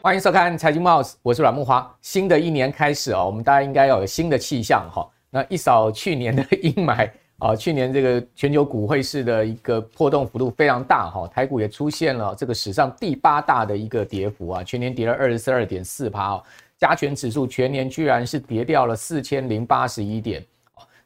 [0.00, 1.90] 欢迎收看《财经早》，我是阮木花。
[2.02, 5.08] 新的一年开始啊，我们大家应该要有新的气象哈。
[5.30, 16.38] 那一扫去年的阴霾啊，去年这个全球股汇市的一个波动幅度非常大哈，台股也出现了这个史上第八大的一个跌幅啊，全年跌了二十二点四趴，
[16.78, 20.44] 加权指数全年居然是跌掉了四千零八十一点，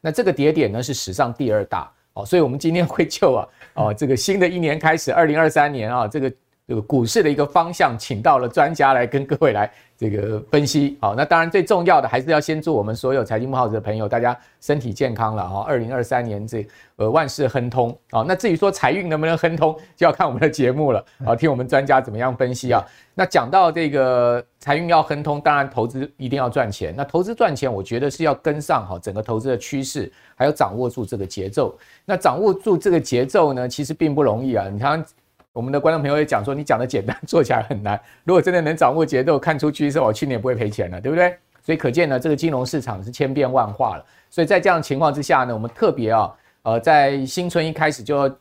[0.01, 6.31] 那这个跌点呢是史上第二大哦，所以我们今天会就啊哦这个新的一年开始，二零二三年啊这个。
[6.69, 10.95] 这个股市的一个方向，请到了专家来跟各位来这个分析。
[11.01, 15.65] 好，那当然最重要的还是要先祝我们所有财经慕 House 的朋友，大家身体健康了哈。
[15.67, 17.97] 二零二三年这呃万事亨通。
[18.11, 21.03] 好，那至于说财运能不能亨通，就要看我们的节目了。
[21.25, 22.85] 好，听我们专家怎么样分析啊。
[23.15, 26.93] 那讲到这个财运要亨通，当然投资一定要赚钱。
[26.95, 31.75] 那投资赚钱，我觉得是要跟上哈整个投资的趋势，还有掌握住这个节奏。
[32.05, 34.67] 那掌握住这个节奏呢，其实并不容易啊。
[34.71, 35.03] 你看。
[35.59, 37.99] 我们的观众朋友也讲说，你讲的简单，做起来很难。
[38.23, 41.35] 如果真的能掌握节奏，看出趋势，我去年不会赔钱了，对不对？
[41.61, 44.05] 所以可见呢，这个金融市场是千变万化了。
[44.29, 48.33] 所以在这样的情况之下呢，我们特别啊，呃，在新春一开始就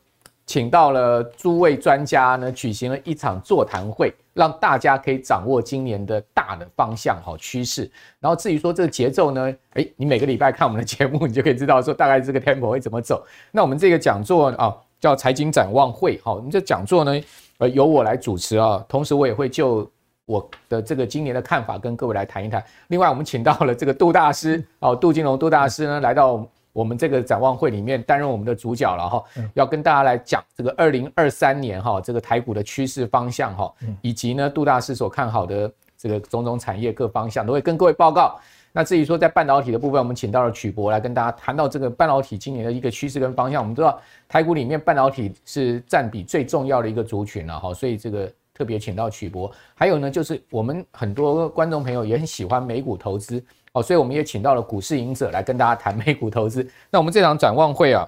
[0.47, 7.91] 请到了诸位专家呢，举行了一场座谈会，让大家可以掌握今年的大的方向、好趋势。
[8.20, 13.27] 然后至于说这个节奏呢，诶，你每个礼拜看我们的节目，你就可以知道说大概这个 tempo 会怎么走。
[13.50, 14.72] 那我们这个讲座啊。
[15.00, 17.20] 叫财经展望会，好，我们这讲座呢，
[17.58, 19.88] 呃，由我来主持啊，同时我也会就
[20.27, 22.62] 我的这个今年的看法跟各位来谈一谈。
[22.88, 38.38] 另外，我们请到了这个杜大师，哦，杜金龙杜大师呢，来到我们这个展望会里面担任我们的主角了哈，要跟大家来讲这个二零二三年哈，这个台股的趋势方向哈，以及呢杜大师所看好的这个种种产业各方向，都会跟各位报告。
[38.72, 43.60] 那至于说在半导体的部分，我们请到了曲博来跟大家谈到这个半导体今年的一个趋势跟方向。
[43.62, 49.50] 我们知道台股里面半导体是占比最重要的一个族群了哈，所以这个特别请到曲博。
[49.75, 56.64] 还有呢，就是我们很多观众朋友也很喜欢美股投资哦，所以我们也请到了股市隐者来跟大家谈美股投资。
[56.91, 58.06] 那我们这场展望会啊，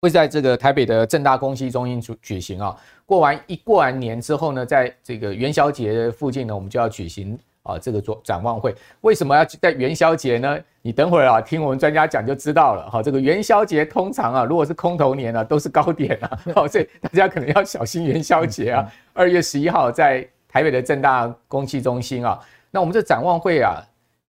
[0.00, 2.76] 会在这个台北的正大公西中心举举行啊。
[3.06, 7.38] 过完一过完年之后呢，在这个元宵节附近呢，我们就要举行。
[7.64, 10.58] 啊，这个做展望会为什么要在元宵节呢？
[10.82, 12.90] 你等会儿啊，听我们专家讲就知道了。
[12.90, 18.86] 哈，这个元宵节通常啊，如果是空头年啊，都是高点啊，好，所以大家可能要小心元宵节啊。
[19.14, 22.38] 二月十一号在台北的正大公器中心啊，
[22.70, 23.82] 那我们这展望会啊，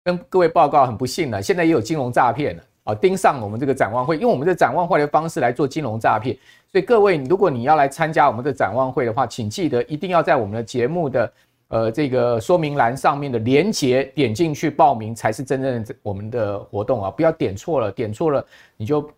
[0.03, 6.37] 跟各位报告很不幸呢，现在也有金融诈骗了啊，盯上我们这个展望会，用我们这展望会的方式来做金融诈骗。
[6.71, 11.33] 所以各位，如果你要来参加我们的展望会的话，请记得一定要在我们的节目的。
[11.73, 17.09] 呃，这个说明栏上面的连接点进去报名才是真正的我们的活动啊！
[17.09, 18.45] 不要点错了，点错了
[18.77, 19.09] 你就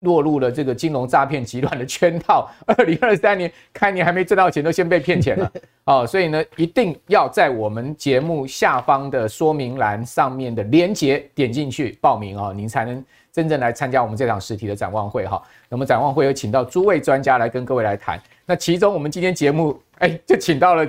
[0.00, 2.50] 落入了这个金融诈骗集团的圈套。
[2.68, 5.52] 二零二三年开年还没挣到钱，都先被骗钱了
[5.84, 6.06] 啊！
[6.06, 13.02] 所以呢，一定要在我们节目下方的说明栏上面的连接点进去报名啊，您才能
[13.32, 15.42] 真正来参加我们这场实体的展望会哈。
[15.66, 20.86] 那么展望会有请到诸位专家来跟各位来谈，那其中我们今天节目哎就请到了。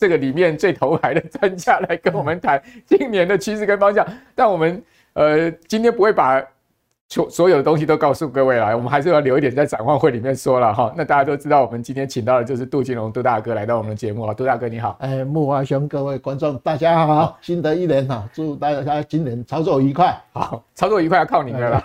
[0.00, 6.42] 这个里面最头牌的专家来跟我们谈今年的趋势跟方向，但我们呃今天不会把
[7.06, 10.90] 所所有的东西都告诉各位来，我们还是要留一点在展望会里面说了哈。
[10.96, 14.96] 那大家都知道，我们今天请到的就是杜金龙杜大哥来到我们的节目啊，杜大哥你好。
[15.00, 20.18] 哎，木华兄，各位观众大家好，好，新的一年哈，祝大家今年操作愉快。
[20.32, 21.84] 好，操作愉快要靠你们了，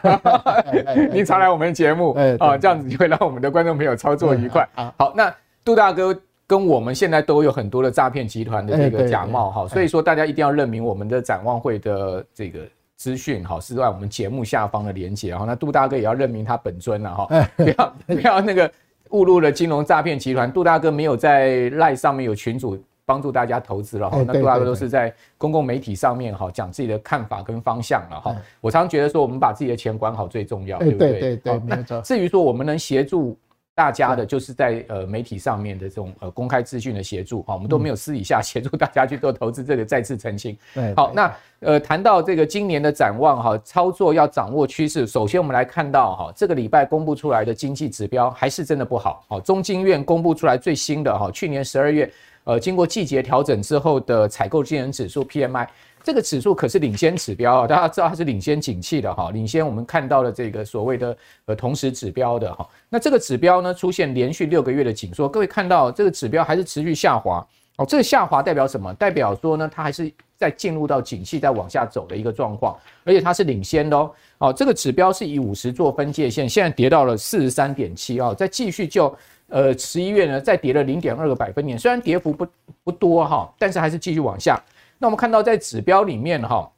[1.12, 4.66] 您常来我们的节目，啊，这样子就会让我们的观众朋友操作愉快。
[4.98, 6.18] 好，那杜大哥。
[6.48, 12.60] 跟我们现在都有很多的诈骗集团的这个假冒哈，所以说大家一定要认明我们的展望会的这个
[12.96, 15.44] 资讯哈，是在我们节目下方的连接哈。
[15.46, 18.72] 那杜大哥也要认明他本尊了哈，不要 不要那个
[19.10, 20.52] 误入了金融诈骗集团。
[20.52, 28.36] 杜大哥没有在赖上面有群主帮助大家投资了哈，那杜大哥都是在公共媒体上面哈讲自己的看法跟方向了哈。
[28.62, 31.12] 我常觉得说我们把自己的钱管好最重要，对不对？
[31.20, 32.00] 对对对，没错。
[32.02, 33.36] 至于说我们能协助。
[33.76, 40.58] 大家的就是在呃媒体上面的这种呃公开资讯的协助哈，我们都没有私底下协助大家去做投资，这个再次澄清。
[40.96, 49.26] 好，那呃谈到这个今年的展望哈，操作要掌握趋势，首先我们来看到哈，这个礼拜公布出来的经济指标还是真的不好。
[49.28, 52.10] 好，中经院公布出来最新的哈，去年十二月
[52.46, 55.68] 呃经过季节调整之后的采购经理人指数 PMI。
[56.06, 62.70] 这个指数可是领先指标啊，大家知道它是领先景气的哈，领先我们看到的这个所谓的呃同时指标的哈。
[62.90, 67.44] 那这个指标呢出现连续六个月的紧缩，各位看到这个指标还是持续下滑
[67.78, 68.94] 哦，这个下滑代表什么？
[68.94, 74.12] 代表说呢，它还是在进入到景气在往下走的一个状况，而且它是领先的哦。
[74.38, 79.12] 哦，这个指标是以五十做分界线，现在跌到了四十三点七啊，再继续就
[79.50, 82.48] 呃十一月呢再跌了零点二个百分点，虽然跌幅不
[82.84, 84.62] 不多哈，但是还是继续往下。
[84.98, 86.70] 那我们看到在指标里面哈。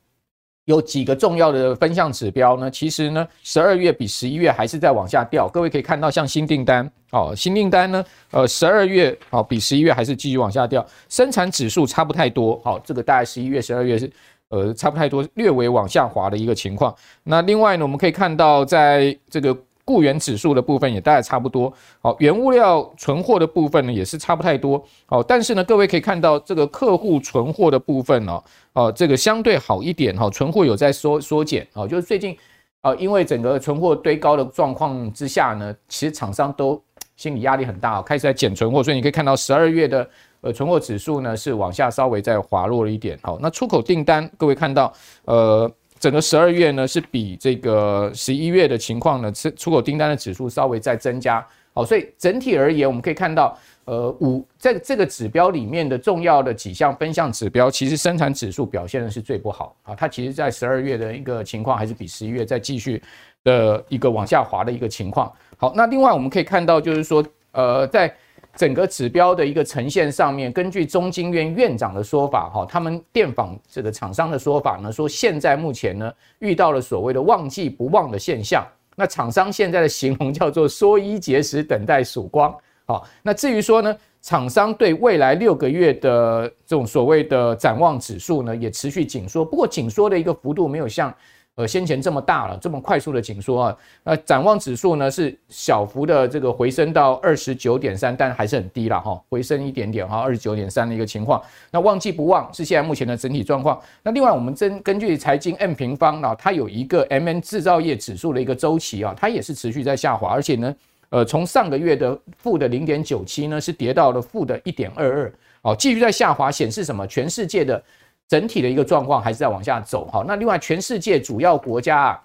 [0.66, 2.70] 有几个重要的分项指标呢？
[2.70, 5.48] 其实呢，十二月比十一月还是在往下掉。
[5.48, 10.86] 各位可以看到，像新订单，哦，新订单呢，呃，十二月哦比十一月还是继续往下掉。
[11.08, 14.12] 生产指数差不太多，好，这个大概十一月、十二月是
[14.50, 16.94] 呃差不太多，略微往下滑的一个情况。
[17.24, 19.58] 那另外呢，我们可以看到，在这个。
[19.88, 28.44] 雇员指数的部分也大概差不多，好，原物料存货的部分呢也是差不太多，好，但是呢，各位可以看到这个客户存货的部分哦，
[28.74, 32.38] 哦，这个相对好一点哈，存货有在缩缩减，哦，就是最近，
[32.82, 36.80] 啊，因为整个存货堆高的状况之下呢，其实厂商都
[37.16, 40.06] 心理压力很大，开始在减存货，所以你可以看到十二月的
[40.42, 44.92] 呃存货指数呢是往下稍微再滑落了一点，好，那出口订单各位看到，
[45.24, 45.72] 呃。
[46.00, 63.02] 整个十二月呢，是比这个十一月的情况呢，出出口订单的指数稍微再增加，好，所以整体而言，我们可以看到，呃，五在这个指标里面的重要的几项分项指标，其实生产指数表现的是最不好啊，它其实在十二月的一个情况，还是比十一月再继续
[63.44, 65.32] 的一个往下滑的一个情况。
[65.58, 68.14] 好，那另外我们可以看到，就是说，呃，在
[68.58, 78.66] 整个指标的一个呈现上面，根据中经院院长的说法，哈，他们电访这个厂商的说法呢，说现在目前呢遇到了所谓的旺季不旺的现象，
[78.96, 82.52] 那厂商现在的形容叫做缩衣节食，等待曙光，
[82.86, 91.14] 好，那至于说呢，厂商对未来六个月的这种所谓的展望指数呢，也持续紧缩，不过紧缩的一个幅度没有像。
[91.58, 101.42] 呃，先前这么大了，这么快速的紧缩啊，那展望指数呢是小幅的这个回升到二十九点三，但还是很低了哈，回升一点点哈，二十九点三的一个情况。
[101.72, 103.82] 那旺季不旺是现在目前的整体状况。
[104.04, 110.76] 那另外我们根根据财经 M 平方啊，它有一个 MN 制造业指数的一个周期啊，它也是持续在下滑，而且呢，
[111.10, 115.34] 呃，从上个月的负的零点九七呢，是跌到了负的一点二二，
[115.64, 117.08] 哦，继续在下滑，显示什么？
[117.08, 117.84] 全世界的。
[118.28, 120.24] 整体的一个状况还是在往下走，哈。
[120.28, 122.24] 那另外，全世界主要国家啊，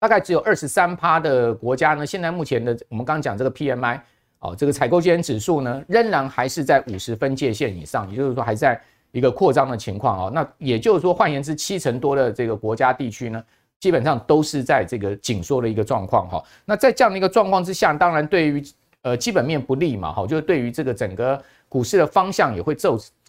[0.00, 4.00] 大概只有二十三趴的国家呢，现在目前的我们刚讲这个 PMI
[4.40, 8.80] 哦，这个采购经理指数呢，仍然还是在五十分界线以上，也就是说还在
[9.12, 10.30] 一个扩张的情况哦。
[10.34, 13.40] 那也就是说，换言之，七成多的这个国家地区呢，
[13.78, 16.42] 基本上都是在这个紧缩的一个状况哈。
[16.64, 18.62] 那在这样的一个状况之下，当然对于
[19.02, 21.40] 呃基本面不利嘛，哈，就是对于这个整个。
[21.72, 22.74] 股市的方向也会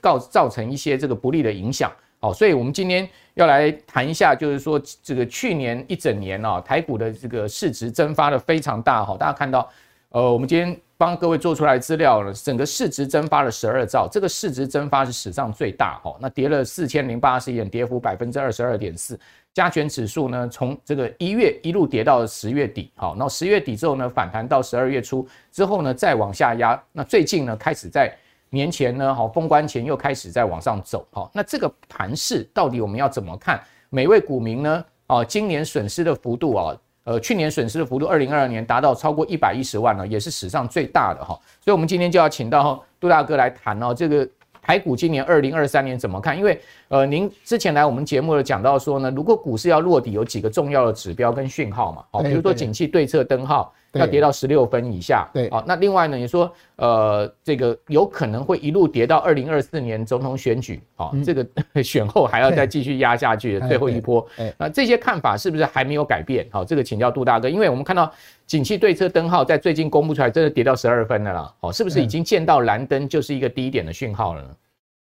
[0.03, 1.89] 造造成一些这个不利的影响，
[2.19, 9.69] 好，所以我们今天要来谈一下，就是说这个去年一整年啊，台股的这个市值蒸发的非常大哈，大家看到，
[10.09, 19.17] 呃，我们今天帮各位做出来资料了，整个市值蒸发了十二兆，这个市值蒸发是史上最大哈，那跌了四千零八十一点，跌幅百分之二十二点四，
[19.53, 28.13] 加权指数呢从这个一月一路跌到十月底，好，那十月底之后呢反弹到十二月初之后呢再往下压，那最近呢开始在。
[28.53, 33.59] 年前呢，好，封关前又开始在往上走，好，那这个盘势到底我们要怎么看？
[33.89, 44.27] 每位股民呢，啊，今年损失的幅度啊，呃，去年损失的幅度，二零二二年达到超过一百一十万了，也是史上最大的哈，所以我们今天就要请到杜大哥来谈哦，这个
[44.61, 46.37] 台股今年二零二三年怎么看？
[46.37, 53.73] 因为呃，您之前来我们节目有讲到说呢，如果股市要落底，有几个重要的指标跟讯号嘛，好，比如说景气对策灯号。
[53.93, 61.45] 要跌到十六分以下，对，好，那另外呢，你说，呃，这个有可能会一路跌到二零二四年总统选举，好，这个
[61.83, 66.47] 选后还要再继续压下去最后一波，那这些看法是不是还没有改变？
[66.51, 68.11] 好，这个请教杜大哥，因为我们看到
[68.47, 74.49] 景气对策灯号在最近公布出来，真的跌到十二分了啦，好，是不是已经见到蓝灯，就是一个低点的讯号了呢？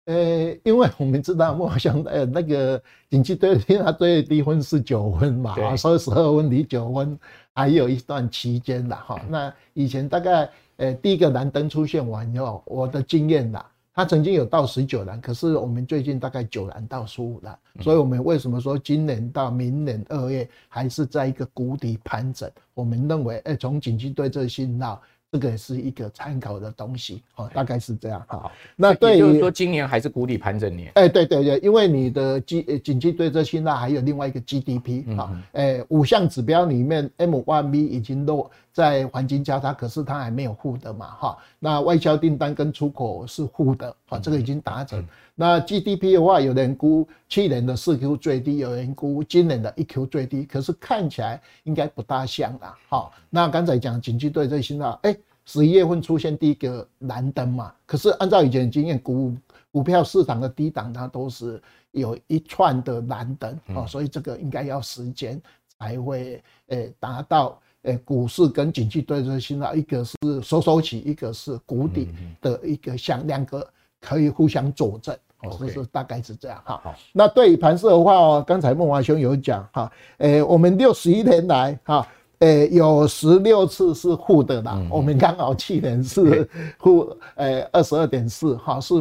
[0.06, 7.16] 呃，因为我们知道，我想呃，那个景气对策它最低分是九分嘛，所以十二分离九分。
[7.58, 10.46] 还有一段期间的哈，那以前大概
[10.76, 22.46] 呃第一个蓝灯出现完以后，我的经验啦，它曾经有到十九蓝，可是我们最近大概九蓝到十五蓝，所以我们为什么说今年到明年二月还是在一个谷底盘整？
[22.74, 25.00] 我们认为，哎，从景气对这信号。
[25.36, 28.50] 这个是一个参考的东西哦，大概是这样哈。
[28.74, 30.90] 那对于就是说，今年还是谷底盘整年。
[30.94, 41.38] 哎，对对对，因为你的经经济对这现在还有另外一个 GDP 啊，哎，五项指标里面 M1B 已经落在黄金交叉，可是它还没有负的嘛哈。
[41.58, 45.04] 那外销订单跟出口是负的啊，这个已经达成。
[45.34, 52.74] 那 GDP 的话，有人估去年的四 Q 最低，有人估今年的一 Q 最低，可是看起来应该不大像啦。
[52.88, 55.14] 好，那刚才讲经济对这信号，哎。
[55.46, 57.72] 十一月份出现第一个蓝灯嘛。
[57.86, 59.34] 可是按照以前的经验，股
[59.72, 61.60] 股票市场的低档它都是
[61.92, 65.40] 有一串的蓝灯啊，所以这个应该要时间
[65.78, 72.08] 才会诶达到诶股市跟景气对称信号，一个是收收起，一个是谷底
[72.40, 73.66] 的一个像两个
[74.00, 75.16] 可以互相佐证。
[75.42, 76.80] 哦，是大概是这样哈。
[76.82, 82.08] 好，那对于盘势的话哦，刚才孟华兄有讲哈，诶，我们六十一年来哈，
[82.40, 84.80] 诶，有十六次是负的啦。
[84.90, 88.94] 我们刚好去年是负，诶，二十二点四哈，是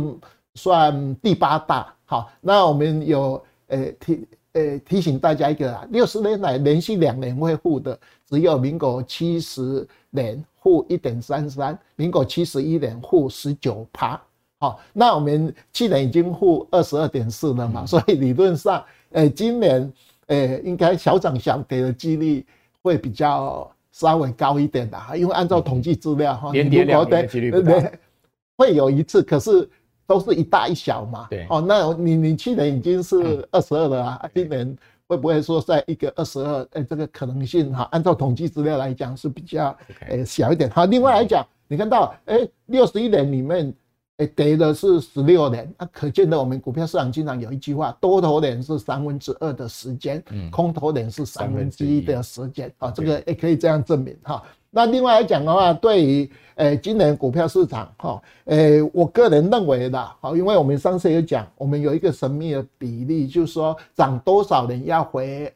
[0.54, 1.94] 算第八大。
[2.06, 8.00] 好，那我们有诶提诶提醒大家一个啊，六十年来连续两年会负的，
[8.30, 14.22] 只有民国七十年负一点三三，民国七十一年负十九趴。
[14.60, 19.92] 好，那我们去年已经负二十二点四了嘛，所以理论上，诶，今年
[20.27, 22.46] 诶应该小涨小跌的几率
[22.86, 26.70] 会比较稍微高一点的，因为按照统计资料哈，年
[27.10, 27.92] 的几率不大，
[28.56, 29.68] 会有一次，可是
[30.06, 31.25] 都是一大一小嘛。
[31.32, 34.77] 对，哦，那你你去年已经是二十二了啊，今年
[35.08, 36.62] 会不会说在一个二十二？
[36.74, 39.75] 诶，这个可能性哈，按照统计资料来讲是比较
[40.08, 40.70] 诶小一点。
[40.70, 43.74] 好，另外来讲，你看到哎六十一年里面。
[44.17, 54.41] 诶，跌的是十六年，那可见的我们股票市场经常有一句话，多头年是三分之二的时间，空头年是三分之一的时间，啊，这个也可以这样证明哈。
[54.69, 65.53] 那另外来讲的话，对于诶今年股票市场哈，诶我个人认为的，好，因为我们上次有讲，我们有一个神秘的比例，就是说涨多少年要回，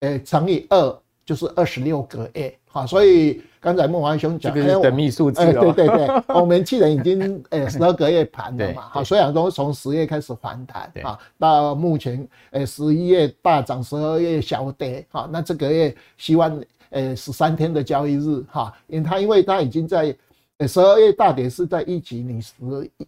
[0.00, 3.42] 诶乘以二，就是二十六个月，好，所以。
[3.62, 16.58] 刚才孟华兄讲，这个神秘数字哦，对对对，我们去年已经诶十二个月盘了嘛，好，虽然说从十月开始反弹啊，到目前诶十一月大涨，十二月小跌，好，那这个月希望
[16.92, 20.16] 诶十三天的交易日哈，因为它因为它已经在
[20.56, 22.54] 诶十二月大跌是在一级，你十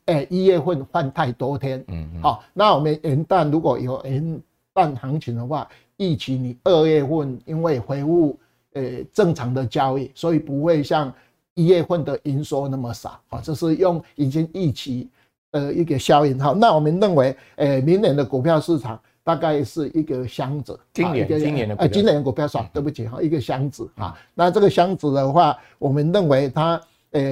[0.05, 4.39] 诶一月份换太多天，嗯，好，那我们元旦如果有元
[4.75, 5.67] 旦行情的话，
[5.97, 8.39] 一级你二月份因为回复。
[8.75, 11.13] 呃，正常的交易，所以不会像
[11.55, 13.41] 一月份的营收那么少啊。
[13.43, 15.11] 这是用已经预期
[15.51, 16.41] 的一个效应。
[16.41, 20.79] 好，那我们认为，呃，明年的股票市场大概是一个箱子。
[20.95, 24.19] 今年，今年的呃，今年的股票少，对不起哈，一个箱子啊。
[24.35, 27.23] 那这个箱子的话，我们认为它，呃，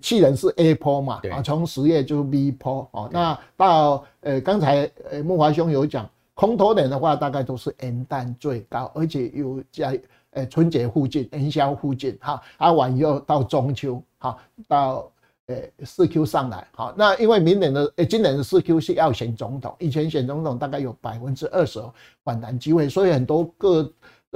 [0.00, 3.10] 去年是 A 波嘛，啊，从十月就是 B 波哦。
[3.12, 10.00] 那到呃，刚才呃，木华兄有讲，空头年的话，大概都是元旦最高，而且有在。
[10.32, 14.36] 诶，春节附近，元宵附近，哈，啊完以后到中秋，哈，
[14.66, 15.10] 到
[15.46, 21.82] 诶四 Q 上来，好，那因为明年的诶今年的四 Q 是要选总统，以前选总统大概有百分之二十
[22.24, 23.92] 反弹机会，所以很多个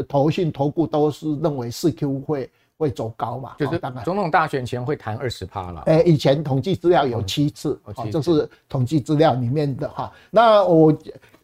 [0.07, 5.83] 投信投顾都是认为四 Q 会会走高嘛，就是总统大选前会谈二十趴了。
[5.87, 10.97] 诶，以前统计资料有七次，好，这是统计资料里面的哈，那我。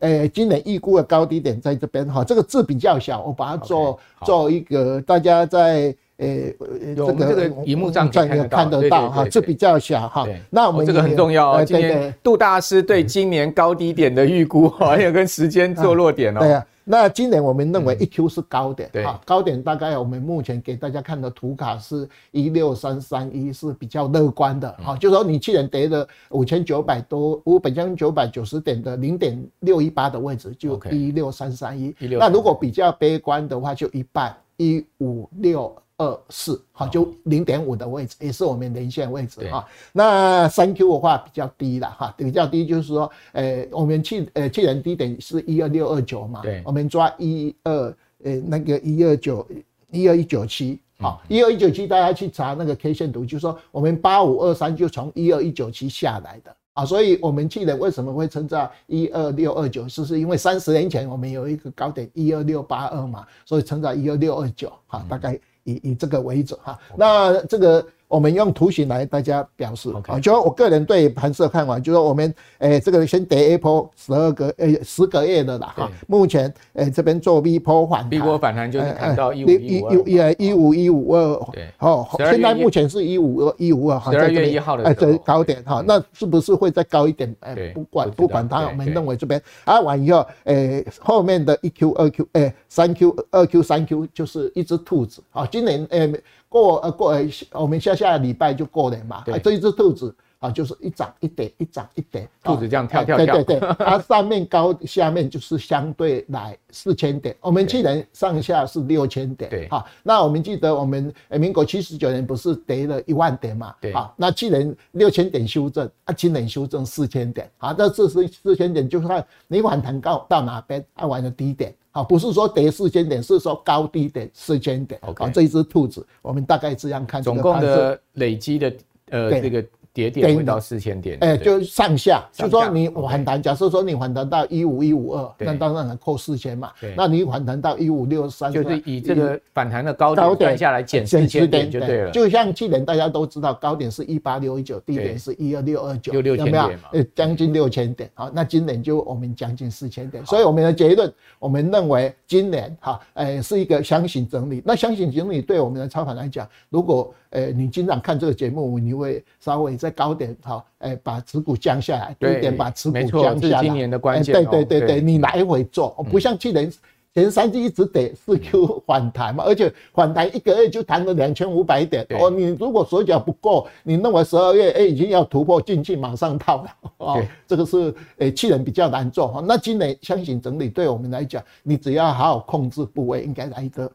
[0.03, 10.27] 诶、欸，今年预估的高低点在这边哈，这个字比较小，我把它做做一个，大家在诶、欸、这个荧幕上看看得到哈，这比较小哈。
[10.49, 11.65] 那我们、哦、这个很重要哦。
[11.65, 16.41] 今天杜大师对今年高低点的预估，还有跟时间做落点哦。
[16.41, 16.67] 对啊。
[16.85, 35.73] 那今年我们认为一 Q 是高点，嗯、高点大概我们目前给大家看的图卡是一六三三一，是比较乐观的，好、嗯，就是说你去年跌了五千九百多，五百将近九百九十点的零点六一八的位置就一六三三一，那如果比较悲观的话，就一半一五六。
[36.03, 39.65] 二四好，就零点五的位置，也是我们连线位置哈。
[39.93, 47.95] 那三 Q 的话比较低了哈，比较低就是说，呃，我们去呃去年低点是一二六二九嘛，对，我们抓一二
[48.25, 49.47] 呃那个一二九
[49.91, 56.57] 一二一九七，好，一二一九七大家去查那个 K 线图，就是说我们八五二三就从一二一九七下来的。
[56.75, 65.39] 啊，所以我们去年为什么会称在一二六二九，是是因为三十年前我们有一个高点一二六八二嘛，所以称在一二六二九，哈，大概。
[65.65, 67.85] 以以这个为准哈，那这个。
[68.13, 69.91] 我们用图形来大家表示。
[70.07, 80.07] 啊，就说我个人对盘势的看法，就是说我们诶这个先跌 A 波十二个诶十个月的啦哈，目前诶这边做 B 波反弹，B 波反弹就是看到一五一五
[80.39, 87.35] 一五一五二，对，哦，现在目前是一五二一五二，十二月一号的哎这高点哈，那是不是会再高一点？
[87.41, 89.41] 哎，不管不管它，我们认为这边。
[89.65, 95.23] 啊完以后诶后面的一 Q 二 Q 诶三 Q 二 Q 三 Q 就是一只兔子。
[95.33, 96.13] 啊，今年诶。
[96.53, 103.43] 过呃过呃，我们下下礼拜就过年嘛，这一只兔子啊，就是一涨一跌，一涨一跌，兔子这样跳跳跳。
[103.43, 107.35] 对对对，它上面高，下面就是相对来四千点。
[107.41, 109.49] 我们去年上下是六千点。
[109.49, 113.75] 对，好，那我们记得我们民国七十九年不是跌了一万点嘛？
[113.81, 125.01] 对，好，那去年六千点修正，啊，今年修正四千点，好，那这是四千点，就是看你反弹高到哪边，啊，玩的低点，好，不是说跌四千点，是说高低点四千点。
[125.01, 128.73] 好，这一只兔子，我们大概这样看，总共的累积的
[129.11, 129.65] 呃这个。
[129.95, 136.73] 跌点会到四千点，哎，就上下，就说你反弹，假设说你反弹到一五一五二，那当然扣四千嘛。
[136.97, 142.11] 那你反弹到一五六三，就是以这个反弹的高点算下来减四千点就对了。
[142.11, 146.71] 就像去年大家都知道，高点是一八六一九，低点是一二六二九，有没有？
[146.93, 148.11] 呃，将近六千点。
[148.15, 150.25] 好，那今年就我们将近四千点。
[150.25, 154.63] 所以我们的结论，我们认为今年哈，哎，是一个箱型整理。
[154.65, 159.77] 那箱型整理对我们的操盘来讲，如果呃你经常看这个节目，你会稍微。
[159.83, 163.59] 在高点哈，哎，把持股降下来，低点把持股降下来。
[163.59, 164.33] 是今年的关键。
[164.33, 166.73] 对对对对，你来回做，不像去年
[167.13, 172.07] 前三季一直跌，四 Q 反弹嘛，而且反弹一个月就弹了两千五百点。
[172.11, 179.43] 哦，你如果手脚不够，你认为十二月哎已经要突破进去，马上套了哦，这个是哎去年比较难做哈。
[179.45, 183.93] 那今年箱型整理对我们来讲，你只要好好控制部位，应该来一个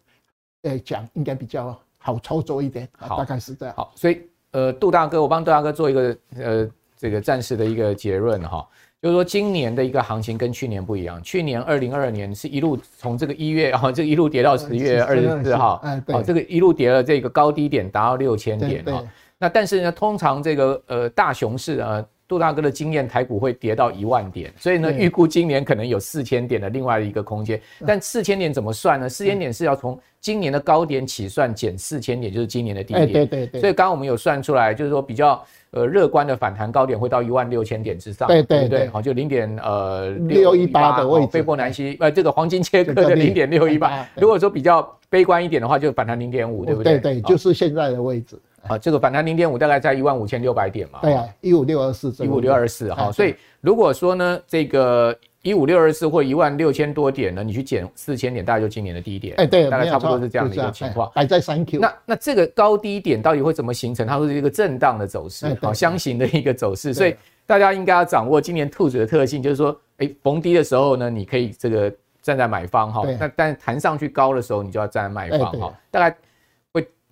[0.64, 2.86] 哎讲应该比较好操作一点。
[2.98, 3.74] 好，大概是这样。
[3.78, 4.22] 好，所以。
[4.52, 8.68] 呃，杜大哥，我帮杜大哥做一个呃这个暂时的一个结论哈，
[9.02, 19.04] 就是说今年的一个行情跟去年不一样，去年二零二二年是一路从这个一月哈，这一路跌到十月二十四号，啊，这个一路跌了这个高低点达到六千点哈，
[19.38, 22.06] 那但是呢，通常这个呃大熊市啊。
[22.28, 27.60] 杜大哥的经验，台股会跌到一万点，所以呢，预估今年可能有四千点的另外一个空间。
[27.86, 29.08] 但四千点怎么算呢？
[29.08, 33.12] 四千点是要从今年的高点起算，减四千点就是今年的低点。
[33.14, 33.62] 对对对。
[33.62, 35.42] 所以刚刚我们有算出来，就是说比较
[35.72, 38.28] 呃乐观的反弹高点会到一万六千点之上。
[38.28, 38.88] 对对对。
[38.88, 41.28] 好，就零点呃六一八的位置。
[41.32, 44.06] 斐波南西呃这个黄金切割的零点六一八。
[44.16, 47.00] 如果说比较悲观一点的话，就反弹零点五，对不对？
[47.00, 48.38] 对对，就是现在的位置。
[48.70, 51.00] 啊，这个反弹零点五大概在一万五千六百点嘛。
[51.02, 53.12] 对啊，一五六二四，一五六二四哈。
[53.12, 59.36] 所以如果说呢，这个一五六二四或一万六千多点呢，你去减四千点，大概就今年的低点。
[59.38, 61.10] 哎，对，大概差不多是这样的一个情况。
[61.16, 61.80] 摆在三 Q。
[61.80, 64.06] 那那这个高低点到底会怎么形成？
[64.06, 66.94] 它会是一个震荡的走势，好，箱型的一个走势。
[66.94, 67.16] 所以
[67.46, 73.04] 大家应该要掌握今年兔子的特性，就是说，哎，逢低的时候呢，你可以这个站在买方哈。
[73.20, 75.74] 那但弹上去高的时候，你就要站在卖方哈。
[75.90, 76.16] 大概。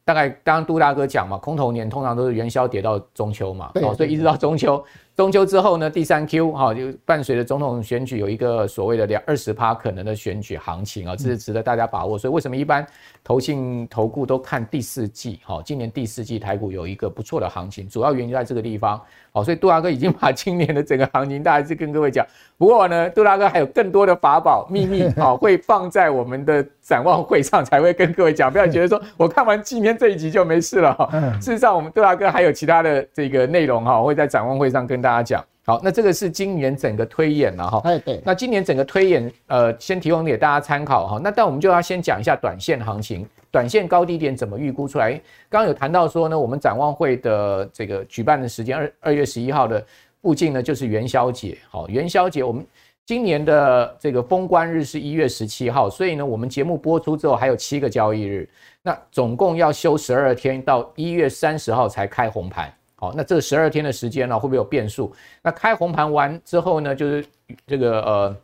[0.06, 4.82] 大概刚刚杜大哥讲嘛，空头年通常都是元宵跌到中秋嘛，哦，所以一直到中秋，
[5.15, 12.17] 中秋之后呢，第三 Q 哈，就伴随着总统选举有一个所谓的两二十趴可能的选举行情啊，这是值得大家把握。
[12.17, 12.86] 所以为什么一般
[13.23, 15.39] 投信投顾都看第四季？
[15.45, 19.01] 哈，今年第四季台股有一个不错的行情，主要原因就在这个地方。
[19.32, 22.25] 好，所以杜大哥已经把今年的整个行情大概是跟各位讲。
[22.58, 28.51] 不过呢，杜大哥还有更多的法宝秘密啊， 会放在我们的展望会上才会跟各位讲。
[28.51, 31.10] 不要觉得说 我看完今天这一集就没事了哈。
[31.39, 35.46] 事实上，我们杜大哥还有其他的这个内容哈，会在展望会上跟大家讲。
[35.68, 37.82] 好，那这个是今年整个推演了哈。
[37.84, 38.22] 哎，对。
[38.24, 41.20] 那今年整个推演，呃，先提供给大家参考哈。
[41.24, 43.28] 那但我们就要先讲一下短线行情。
[43.52, 45.13] 短线高低点怎么预估出来？
[45.50, 49.84] 刚刚有谈到说呢，我们展望会的这个举办的时间二二月十一号的
[50.22, 51.58] 附近呢，就是元宵节。
[51.70, 52.65] 好，元宵节我们
[53.06, 58.48] 今年的这个封关日是一月十七号，所以呢，我们节目播出之后还有七个交易日，
[58.84, 62.72] 那总共要休十二天，到一月三十号才开红盘。
[63.06, 65.13] 好，那这十二天的时间呢，会不会有变数？
[65.41, 67.26] 那开红盘完之后呢，就是
[67.68, 68.36] 这个呃，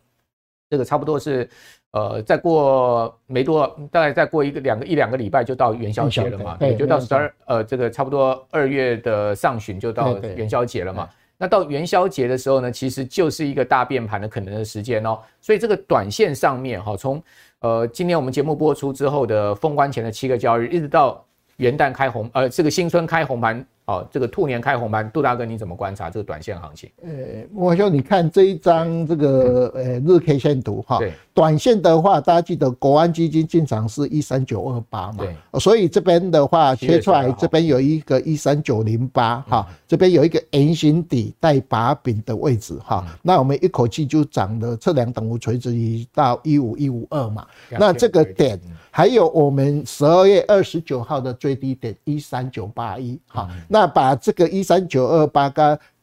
[0.70, 1.50] 这个差不多是。
[1.94, 11.10] 呃，再过没多，大概再过一个两个一两个礼拜就到元宵节了嘛，对，就到十二呃，这个差不多二月的上旬就到元宵节了嘛。
[11.38, 15.20] 那到元宵节的时候呢，其实就是一个大变盘的可能的时间哦。
[15.42, 17.22] 所以这个短线上面哈，从
[17.60, 21.22] 呃今天我们节目播出之后的封关前的七个交易日，一直到
[21.58, 23.66] 元旦开红，呃，这个新春开红盘。
[23.86, 26.90] 哦，这个兔年开红盘，杜大哥你怎么观察这个短线行情？
[27.04, 27.10] 呃，
[27.54, 48.58] 我说你看这一张这个呃日 K 线图哈，对，短线的话，大家记得国安基金进场是一三九二八嘛，对，所以这边的话切出来，这边有一个一三九零八哈，这边有一个圆形底带把柄的位置哈，那我们一口气就涨了测量等幅垂直移到一五一五二嘛，那这个点
[48.90, 53.71] 还有我们十二月二十九号的最低点一三九八一哈，那。
[53.74, 55.50] 那把这个一三九二八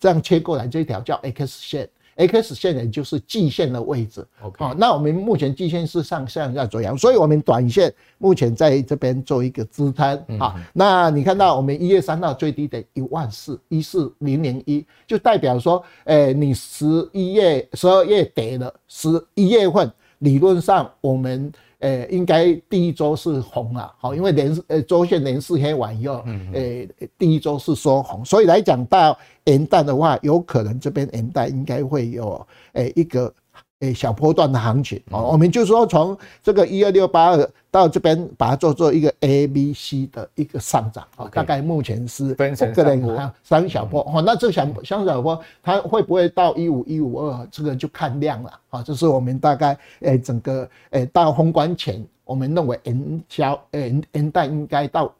[0.00, 4.26] 这样切过来，这条叫 X 线，X 线也就是季线的位置。
[4.57, 10.38] 好，那我们目前季线是上向下走扬，所以我们短线目前在这边做一个支撑。
[10.38, 21.52] 好、嗯，那你看到我们一月三号最低点一万四一四零零一，就代表说，诶，你十一月、十二月跌了，十一月份理论上我们。
[21.78, 33.32] 呃，应该第一周是红了，好，因为连呃周线连四黑完以后，呃，第一周是收红，所以来讲到元旦的话，有可能这边元旦应该会有呃一个。
[33.80, 44.20] 诶，小波段的行情哦，我们就说从这个一二六八二到这边，把它做做一个 A、B、C 的一个上涨啊，大概目前是分成三波，三小波哦。
[44.20, 47.46] 那这小三小波它会不会到一五一五二？
[47.52, 48.82] 这个就看量了啊。
[48.82, 55.14] 这是我们大概诶整个诶到宏观前，我们认为 N 交诶元旦应该到。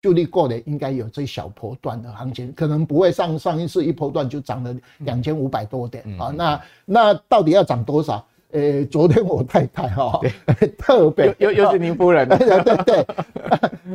[0.00, 6.36] 旧历过年应该有这小波段的行情，可能不会上上一次一波段就涨了两千五百多点啊、嗯。
[6.36, 8.24] 那那到底要涨多少？
[8.50, 10.20] 呃、欸，昨天我太太哈，
[10.78, 13.06] 特别又又是您夫人，对 对对，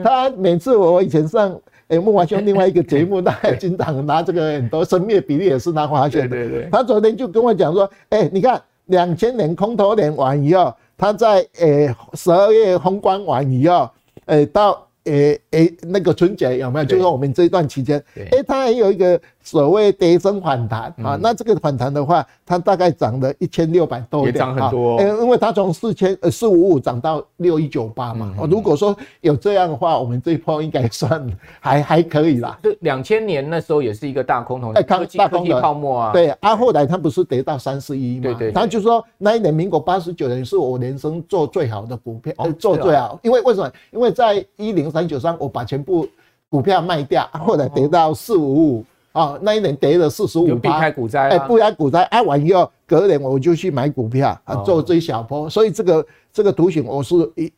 [0.03, 6.27] 他 每次我以前上诶慕驊兄另外一个节目，他还经常拿这个很多生命比例也是他发现的。
[6.29, 13.89] 对对对，他昨天就跟我讲说，哎、欸，你看两千年空头年完以后，他在诶十二月封关完以后，
[14.25, 14.85] 诶、欸、到。
[15.05, 16.85] 诶、欸、诶、欸，那个春节有没有？
[16.85, 21.19] 就是说我们这一段期间，诶、欸，它还有一个所谓跌升反弹啊。
[21.21, 24.95] 那这个反弹的话，它大概涨了一千六百多点，涨很多。
[24.97, 28.33] 呃，因为它从四千呃四五五涨到六一九八嘛。
[28.49, 31.29] 如果说有这样的话，我们这一波应该算
[31.59, 32.57] 还 还可以啦。
[32.63, 36.13] 就两千年那时候也是一个大空头，哎，大空头泡沫啊。
[36.13, 38.23] 对啊，后来它不是跌到三四一嘛？
[38.23, 38.51] 对对。
[38.53, 43.19] 他就说那一年民国八十九年是我人生做最好的股票，做最好。
[43.21, 43.69] 因为为什么？
[43.91, 44.93] 因为在一零。
[44.93, 46.07] 三九三，我把全部
[46.49, 57.15] 股票卖掉，后来跌到四五五啊，那一年跌了四十五，避开股灾，哎，避开股灾，挨完以后，隔年我就去买股票啊，做追小波，所以这个这个图形我是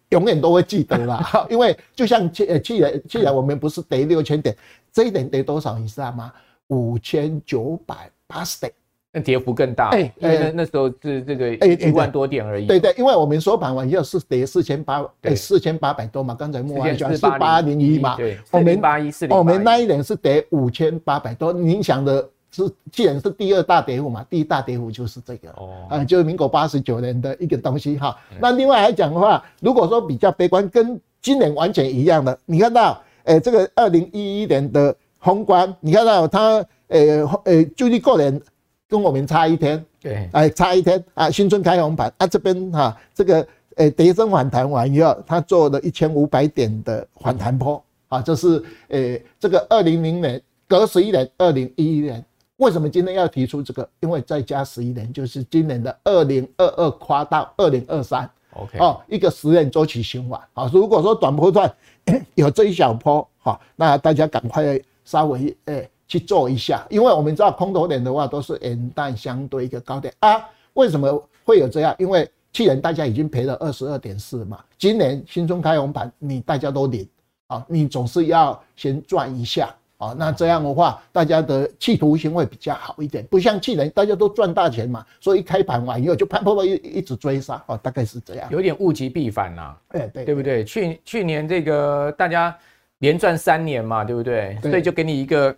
[0.09, 4.55] 永远都会记得啦， 因为就像去去年去年我们不是跌六千点，
[4.91, 6.31] 这一点跌多少你知道吗？
[6.67, 8.71] 五千九百八十点。
[9.15, 12.65] 那跌幅更大，哎，因为那那时候是这个一万多点而已。
[12.65, 16.36] 对对，因为我们收盘完以后是跌四千八，哎，四千八百多嘛。
[16.36, 21.54] 刚才慕驊讲是八零一嘛，对，我们八一四零，我们那一年是跌五千八百多。
[21.54, 28.17] 您想的是，既然是第二大跌幅嘛，第一大跌幅就是这个哦，啊，就是民国八十九年的一个东西哈。
[28.41, 38.41] 那另外来讲的话，如果说比较悲观，跟今年完全一样的，你看到，哎，这个二零一一年的宏观，你看到它，呃呃，就地过年。
[38.88, 41.30] 跟我们差一天，对，哎，差一天啊！
[41.30, 43.45] 新春开红盘啊，这边哈、啊，这个
[43.78, 52.24] 诶，跌升反弹完以后，它做了一千五百点的反弹波啊，这是诶，这个二零零年隔十一年，二零一一年，
[52.58, 53.88] 为什么今天要提出这个？
[54.02, 60.69] 因为再加十一年，就是今年的二零二二跨到二零二三，OK，哦，一个十年周期循环啊。
[60.71, 61.74] 如果说短波段
[62.36, 65.89] 有这一小波，哈，那大家赶快稍微诶。
[66.07, 70.47] 去做一下，因为我们知道空头点的话都是元旦相对一个高点啊。
[70.73, 71.95] 为什么会有这样？
[71.97, 77.07] 因为去年大家已经赔了二十二点四嘛，今年新春开红盘，你大家都领
[77.47, 80.13] 啊，你总是要先赚一下啊。
[80.17, 88.47] 那这样的话，大家的企图心会比较好一点，不像去年大家都赚大钱嘛，所以一开盘完以后就啪啪啪一一直追杀啊，大概是这样。
[88.51, 90.63] 有点物极必反呐、啊，哎对，对，对不对？
[90.63, 92.55] 去去年这个大家
[92.99, 94.57] 连赚三年嘛，对不对？
[94.61, 95.55] 所以就给你一个。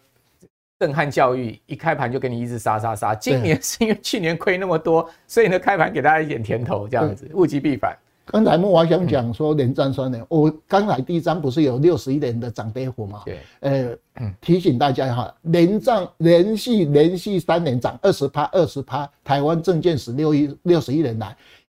[0.80, 3.16] 震撼教育，一开盘就给你一直杀杀杀。
[3.16, 7.98] 今年是因为去年亏那么多，所以呢开盘给大家一点甜头，这样子物极必反。
[8.26, 13.24] 刚才木华想讲说连战三年，我刚才第一张不是有六十一年的涨跌幅吗？
[13.26, 13.98] 对，呃，
[14.40, 21.36] 提醒大家哈，连涨连续连续三年涨二十趴二十趴，台湾证券史六一六十一年来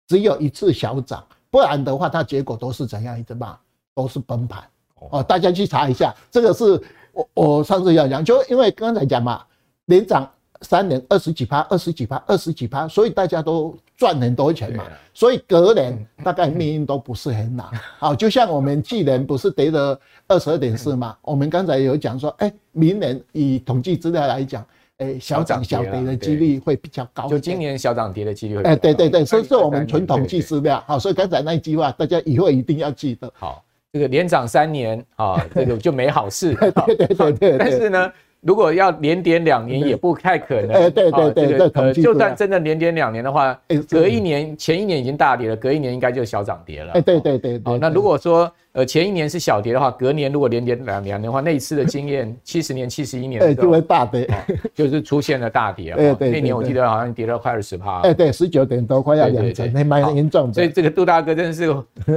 [0.07, 3.55] 只有一次小涨，不然的话它结果都是怎样一直骂，
[3.95, 4.61] 都是崩盘。
[5.11, 6.81] 哦，大家去查一下，这个是。
[7.13, 9.43] 我我上次要讲，就因为刚才讲嘛，
[9.85, 10.29] 连涨
[10.61, 14.83] 三年二十几趴，二十几趴，二十几趴，所以大家都赚很多钱嘛。
[15.13, 17.71] 所以隔年大概命运都不是很好。
[17.99, 21.15] 好，就像我们去年不是跌了二十二点四嘛？
[21.21, 24.65] 我们刚才有讲说，哎，明年以统计资料来讲，
[24.97, 27.27] 哎，小涨小跌的几率会比较高。
[27.27, 28.63] 就今年小涨跌的几率会。
[28.63, 30.83] 哎，对对对，所以是我们纯统计资料。
[30.85, 33.31] 好，所以刚才那一句话，大家以后一定要记得。
[33.33, 33.63] 好。
[33.91, 36.53] 这个连涨三年啊， 这个就没好事。
[36.85, 37.57] 对对对对。
[37.57, 40.71] 但是呢，如果要连跌两年也不太可能。
[40.71, 41.93] 哎，对对对对。
[41.93, 46.93] 就算真的连跌两年的话，隔一年前一年已经大跌了，隔一年应该就小涨跌了。
[46.93, 47.59] 哎，对对对。
[47.65, 54.29] 好，那如果说呃，前一年是小跌的话，隔年如果连跌两两年的话，那一次的经验， 七十年、七十一年，哎，就会大跌，
[54.75, 55.97] 就是出现了大跌啊。
[55.97, 58.01] 对对，那年我记得好像跌了快二十趴。
[58.01, 60.53] 哎，对，十九点多，快要两成，还蛮严重的。
[60.53, 61.65] 所以这个杜大哥真的是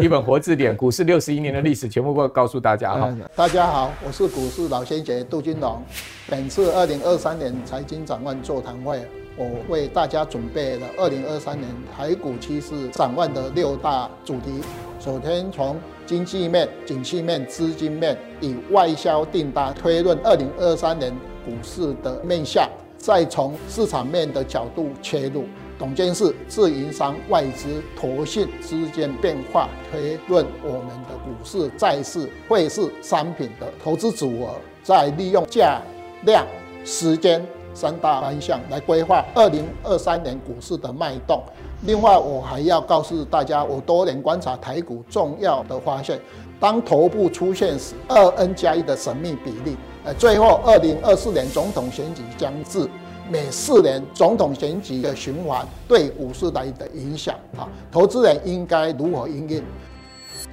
[0.03, 3.17] 一本活字典，股市六十一年的历史全部会告诉大家哈。
[3.35, 5.83] 大家好，我是股市老先生杜金龙，
[6.29, 9.01] 本次二零二三年财经展望座谈会。
[9.35, 14.61] 我为大家准备了二零二三年台股趋势展望的六大主题。
[15.01, 15.75] 首先从
[16.07, 21.13] 经济面、景气面、资金面，以外销订单推论二零二三年
[21.45, 25.45] 股市的面向，再从市场面的角度切入，
[25.79, 35.81] 董监事、自营商、外资、投信之间变化推论我们的股市、债市、汇市、商品的投资组合，再利用价、
[36.25, 36.47] 量、
[36.85, 37.45] 时间。
[37.75, 41.43] 三大方向来规划二零二三年股市的脉动。
[41.85, 46.21] 另外，我还要告诉大家，我多年观察台股重要的发现：
[46.61, 49.77] 当头部出现时，二 N 加一的神秘比例。
[50.05, 52.89] 呃，最后，二零二四年总统选举将至，
[53.29, 59.65] 每四年总统选举的循环对股市来的影响啊，投资人应该如何应应？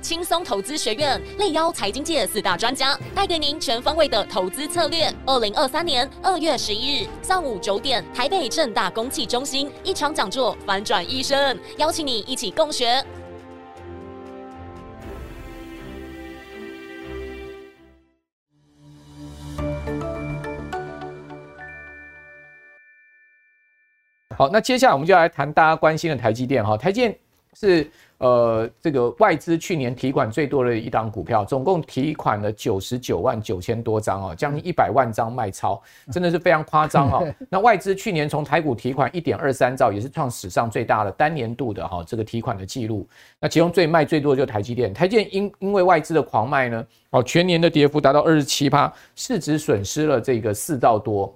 [0.02, 5.14] 轻松投资学院力邀财经界四大专家，带给您全方位的投资策略。
[5.26, 13.04] 二零二三年二月十一日上午九点，台北正大公器中心一场讲座，反转一生，邀请你一起共学。
[24.38, 27.20] 好，那接下来我们就来谈大家关心的台积电哈，台积电
[27.54, 27.90] 是。
[28.20, 35.82] 呃，这个外资去年提款最多的一档股票，总共提款了九十九万九千多张哦，将近一百万张卖超，
[36.12, 37.26] 真的是非常夸张哦。
[37.50, 43.08] 那外资去年从台股提款一点二三兆，也是创史上最大的单年度的哈这个提款的记录。
[43.40, 51.34] 那其中最卖最多的就是台积电，台积电因因为外资的狂卖呢，哦，全年的跌幅达到二十七趴，市值损失了这个四兆多。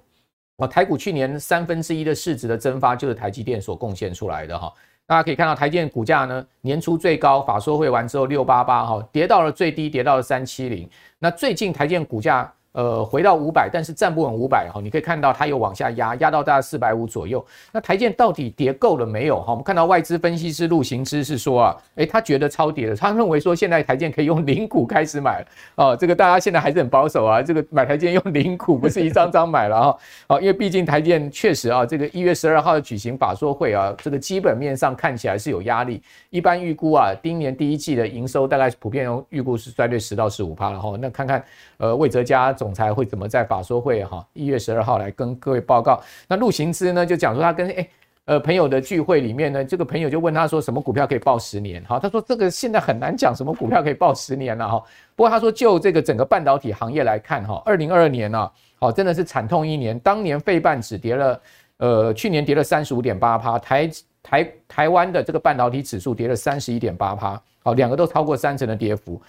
[0.58, 4.70] 哦，台股去年三分之一的市值的蒸发就是台积电所贡献出来的哈。
[5.06, 10.88] 大家可以看到，台积电股价呢，年初最高，法说会完之后六八八哈，跌到了最低，跌到了三七零。
[11.18, 12.52] 那最近台建股价。
[12.74, 17.44] 呃，回到五百，但是站不稳五百哈，你可以看到它又往下压，压到大概四百五左右。
[17.70, 19.52] 那台建到底跌够了没有哈？
[19.52, 25.96] 我们看到外资分析师陆行之是说啊，诶，他觉得超跌了，他认为说现在台建可以用零股开始买哦。
[25.96, 29.96] 这个大家现在还是很保守啊，这个买台建用零股不是一张张买了哈。
[30.26, 36.02] 好，因为毕竟台建确实啊，这个一月十二号的举行法说会啊，这个基本面上看起来是有压力。
[36.28, 40.98] 一般预估啊，今年第一季的营收大概普遍预估是衰退十到十五趴了哈。
[41.00, 41.44] 那看看
[41.76, 42.52] 呃魏哲家。
[42.64, 46.00] 总裁会怎么在法说会哈一月十二号来跟各位报告？
[46.26, 47.86] 那陆行之呢就讲说他跟诶
[48.24, 51.84] 呃朋友的聚会里面呢，这个朋友就问他说什么股票可以报十年？
[51.84, 54.82] 哈，他说这个现在很难讲什么股票可以报十年了哈。
[55.14, 59.98] 不过他说就这个整个半导体行业来看哈，二零二二年呢，好真的是惨痛一年。
[59.98, 61.40] 当年费半只跌了，
[61.76, 63.90] 呃去年跌了三十五点八趴，台
[64.22, 69.20] 台台湾的这个半导体指数跌了三十一点八趴，好两个都超过三成的跌幅。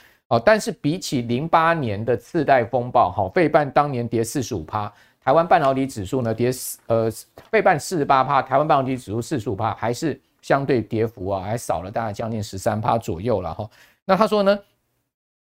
[0.44, 4.92] 但是比起零八年的次贷风暴，哈，费半当年跌四十五趴，
[5.24, 7.10] 台湾半导体指数呢跌四，呃，
[7.52, 13.70] 费半四十八趴，台湾半导体指数四十五趴，还是相对跌幅啊，还少了大概将近十三趴左右了哈。
[14.06, 14.60] 那他说呢，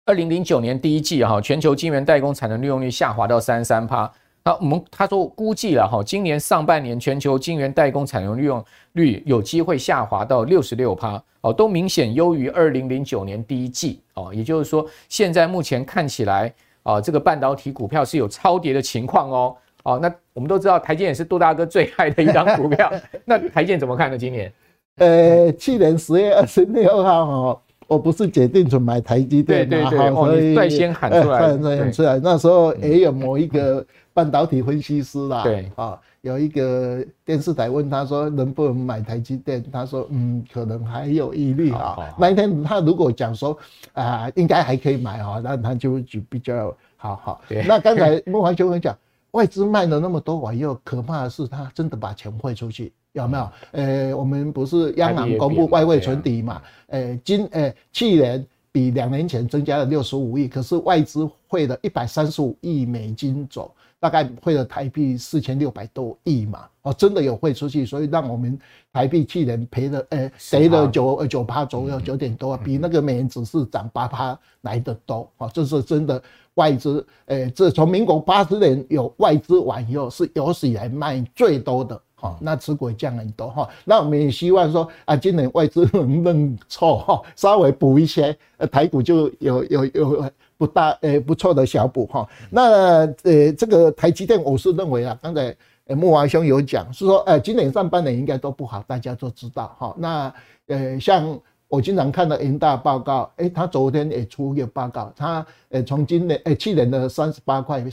[0.06, 4.12] 二零零九年第一季哈，全球晶圆代工产能利用率下滑到三十三趴。
[4.48, 16.54] 那我们他说估计了哈，今年上半年全球晶圆代工产能利用率有机会下滑到六十六趴哦，都明显优于二零零九年第一季哦，也就是说现在目前看起来
[16.84, 22.92] 啊，这个半导体股票是有超跌的情况哦哦，那我们都知道台积电也是杜大哥最爱的一张股票，
[23.26, 24.18] 那台积电怎么看呢？
[24.18, 24.54] 今年？
[24.98, 33.84] 呃，去年十月二十六号哦，我不是决定准买台积电嘛，对所以率先喊出来，喊出来，那时候也有某一个。
[34.16, 42.16] 半导体分析师啦，对啊，有一个电视台问他说能不能买台积电，他说嗯，可能还有疑虑啊。
[42.18, 43.58] 那一天他如果讲说
[43.92, 47.42] 啊，应该还可以买啊，那他就就比较好好。
[47.68, 48.98] 那刚才孟华兄讲，
[49.32, 53.50] 外资卖了那么多碗，又可怕的是他真的把钱汇出去，有没有？
[53.72, 56.62] 呃，我们不是央行公布外汇存底嘛？
[56.88, 63.70] 呃，今呃去年比两年前增加了六十五亿，可是外资汇了一百三十五亿美金走。
[64.06, 68.56] 大概汇了台币四千六百多亿嘛，哦，真的有汇出去，所以让我们
[68.94, 76.22] 台币去年赔了，呃，赔了九呃九趴左右，九点多，比那个美元指数涨八趴来的多，哦，这是真的
[76.54, 83.68] 外资，呃，这从民国八十年有外资玩以后是有史以来卖最多的，哈，那持股降很多哈。
[83.86, 92.28] 那我们也希望说啊，今年外资能认错哈，稍微补一些，呃，台股就有有有不大呃不错的小补哈。
[92.50, 95.56] 那呃这个台积电，我是认为啊，刚才
[95.88, 99.96] 呃木华兄有讲是说，呃今年上半年应该都不好，大家都知道哈。
[99.98, 100.34] 那
[100.68, 101.40] 呃像。
[101.68, 107.84] 我经常看到元大报告，诶，他昨天也出一个报告，他诶从今年诶去年的三十八块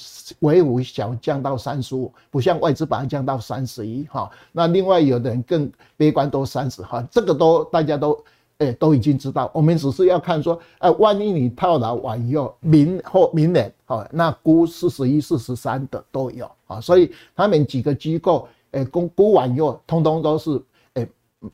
[0.41, 4.31] 微幅小降到三十五，不像外资把它降到三十一哈。
[4.53, 8.23] 那另外有的人更悲观都三十哈，这个都大家都
[8.67, 20.63] 诶都已经知道，我们只是要看说，呃，万一你套牢完以后，明后明年哈，那估四十一、四十三的都有啊，所以他们几个机构诶估估完以后，通通都是。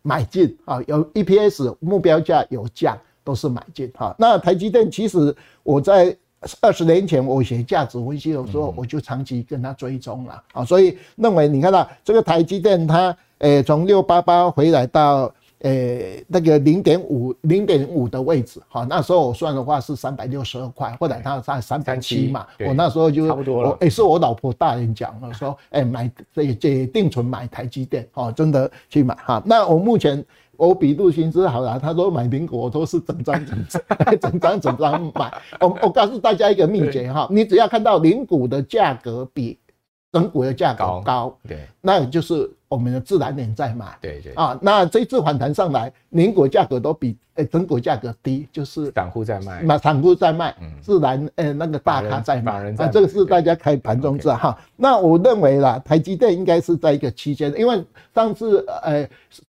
[0.03, 2.95] 买进啊，有 EPS 目标价有降，
[3.25, 4.15] 都是买进哈。
[4.19, 6.15] 那台积电其实我在
[6.61, 15.33] 二十年前我写价值分析的时候，我就长期跟他追踪了啊，所以认为你看到这个台积电它诶从六八八回来到。
[15.61, 23.71] 呃、欸，那个零点五零点五的位置，哈，那时候我算的话是三百六十二块，后来它在三百七嘛，我那时候就差不多了。
[23.81, 29.43] 也、欸、是我老婆大人讲了，说，哎、欸，买这这定存买台积电，哦，真的去买哈。
[29.45, 30.25] 那我目前
[30.57, 33.83] 我比杜新之好了，他说买苹果我都是整张整张
[34.21, 35.33] 整张整张买。
[35.59, 39.59] 我我告诉大家一个秘诀哈，你只要看到零股的价格比
[40.13, 42.49] 整股的价格高，对，那就是。
[42.69, 44.33] 我们的自然人在买，对对。
[44.35, 54.59] 啊，那这一次反弹上来，零股价格都比诶整股价格低，就是散户在卖，那散户在卖，自然诶那个大咖在买，啊，这个是大家开盘中知哈。
[54.77, 57.83] 那我认为啦，台积电应该是在一个区间，因为
[58.15, 59.09] 上次呃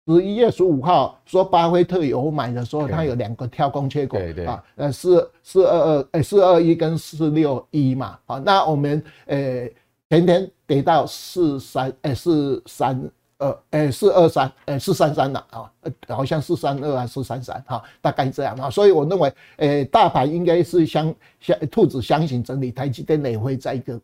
[0.07, 9.69] 十一月十五号说巴菲特有买的时候，他有两个跳空缺口，啊，呃四四二二诶四二一跟四六一嘛，啊，那我们呃。
[10.11, 12.99] 前天跌到四三，哎，四三
[13.37, 15.71] 二，哎，四二三，哎，四三三了啊，
[16.09, 24.01] 好像四三二还是四三三，哈，大概这样啊，所以我认为，哎，大盘应该是相相兔子箱型整理，台积电也会在一个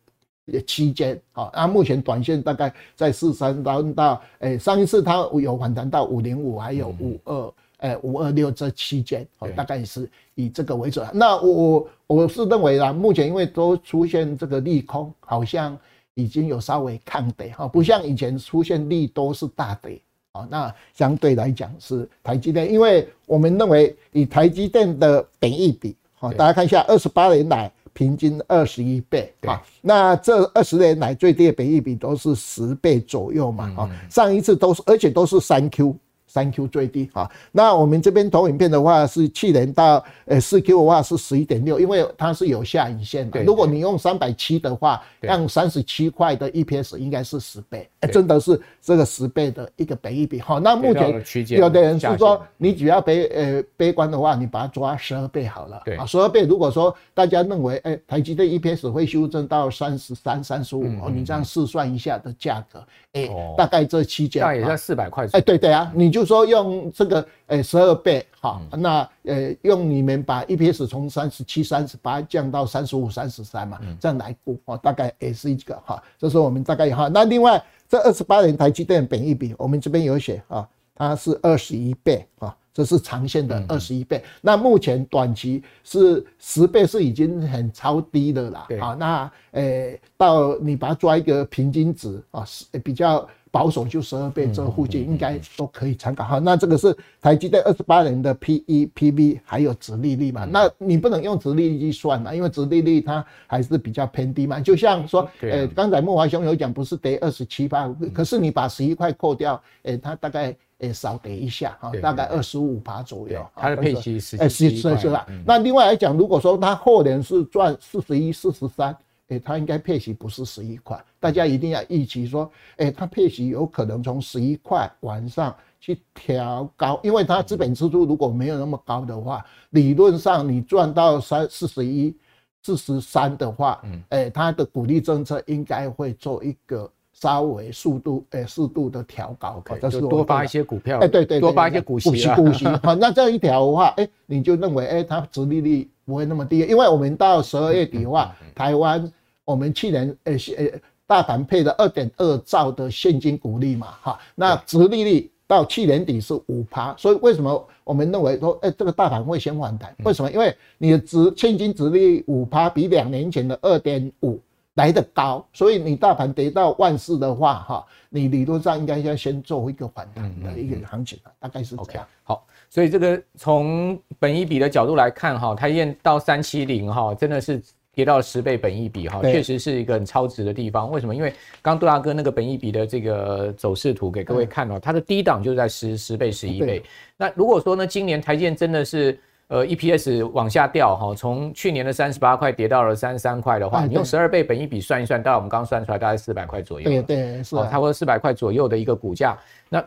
[0.66, 9.26] 期间，啊，那目前短线大概在四三到到，哎，上一次它有反弹到五零五，还有五二，哎，五二六这期间，
[9.56, 11.08] 大概是以这个为准。
[11.14, 15.74] 那我我是认为啦，目前因为都出现这个利空，好像。
[16.18, 20.00] 已经有稍微抗跌哈，不像以前出现利多是大跌
[20.32, 20.44] 啊。
[20.50, 29.62] 那相对来讲是台积电，因为我们认为以台积电的本益比，哈，大家看一下，二十八年来平均二十一倍啊。
[29.80, 33.88] 那这二十年来最低的本益比都是十倍左右嘛啊。
[34.10, 35.96] 上一次都是，而且都是三 Q。
[36.28, 43.42] 三 Q 最低啊，那我们这边投影片的话是去年到呃四 Q 的话是十一点六，因为它是有下影线的。
[43.42, 50.40] 如果你用三百七的话，按三十七块的 EPS 应该是十倍，真的是这个十倍的一个本益比。
[50.40, 51.20] 哈，那目前
[51.58, 55.82] 有的人是说你只要悲呃悲观的话，你把它抓十二倍好了。
[55.84, 62.84] 对啊，十二倍如果说大家认为哎台积电 EPS 会修正到三十三、三十五，你这样试算一下的价格，
[63.14, 65.26] 哎，大概这期间，那也在四百块。
[65.32, 66.28] 哎，对对啊，你就。
[66.28, 77.08] 说用这个哎十二倍哈，那呃用你们把 EPS 从三十七、三十八降到三十五、三十三嘛，这样来估哦，大概也是一个哈，这是我们大概哈。
[77.08, 84.22] 那另外这二十八年台积电本益比，我们这边有写啊，它是二十一倍啊，这是长线的二十一倍。
[84.40, 88.94] 那目前短期是十倍是已经很超低的啦啊。
[88.94, 93.28] 那诶到你把它抓一个平均值啊，是比较。
[93.50, 96.38] 保守就十二倍，这附近应该都可以参考哈。
[96.38, 100.44] 那这个是台积电二十八年的 P E P B 还有殖利率嘛？
[100.44, 104.60] 那你不能用殖利率去算嘛，因为殖利率它还是比较偏低嘛。
[104.60, 113.44] 就像说，呃，刚才慕驊兄有讲，不是跌二十七趴，可是你把十一块扣掉，诶，它大概诶少跌一下哈，大概二十五趴左右。
[113.54, 115.26] 它的配息是诶是是是吧？
[115.44, 118.96] 那另外来讲，如果说它后年是赚四十一、四十三。
[119.28, 132.16] 诶、欸，它应该配息不是十一块，大家一定要预期说，诶、欸，它配息有可能从十一块往上去调高，因为它资本支出如果没有那么高的话，理论上你赚到三四十一、
[132.62, 149.12] 四十三的话，诶、欸，它的鼓励政策应该会做一个稍微速度诶适度的调高，就，是多发一些股票，诶，对对对，多发一些股息，股息，好，那这样一调的话，诶、欸，你就认为，诶、欸，它殖利率不会那么低，因为我们到十二月底的话，台湾。
[149.48, 150.66] 我们去年呃呃
[151.06, 159.96] 大盘配了二点二兆的现金股利嘛哈，那殖利率到去年底是五趴，所以为什么我们认为说，哎，这个大盘会先反弹？
[160.04, 160.30] 为什么？
[160.30, 164.38] 因为你的值现金殖利率五趴比两年前的二点五
[164.74, 172.04] 来得高，所以你大盘跌到万四的话，哈，你理论上应该要先做一个反弹的一个行情，大概是这样。
[172.04, 177.62] Okay, 好，所以这个从本一比的角度来看，哈，台积电到三七零，哈，真的是
[177.98, 180.88] 跌到十倍本益比，哈，确实是一个很超值的地方。
[180.88, 181.12] 为什么？
[181.12, 186.80] 因为刚杜大哥那个本益比的这个走势图给各位看哦，它的低档就是在十十倍、十一倍。
[187.16, 189.18] 那如果说呢，今年台建真的是
[189.48, 196.88] 呃，EPS 往下掉哈，从去年的三十八块跌到了三十三块的话，你用十二倍本益比算一算，大概我们刚算出来大概四百块左右。
[196.88, 199.36] 对对，是差不多四百块左右的一个股价。
[199.68, 199.84] 那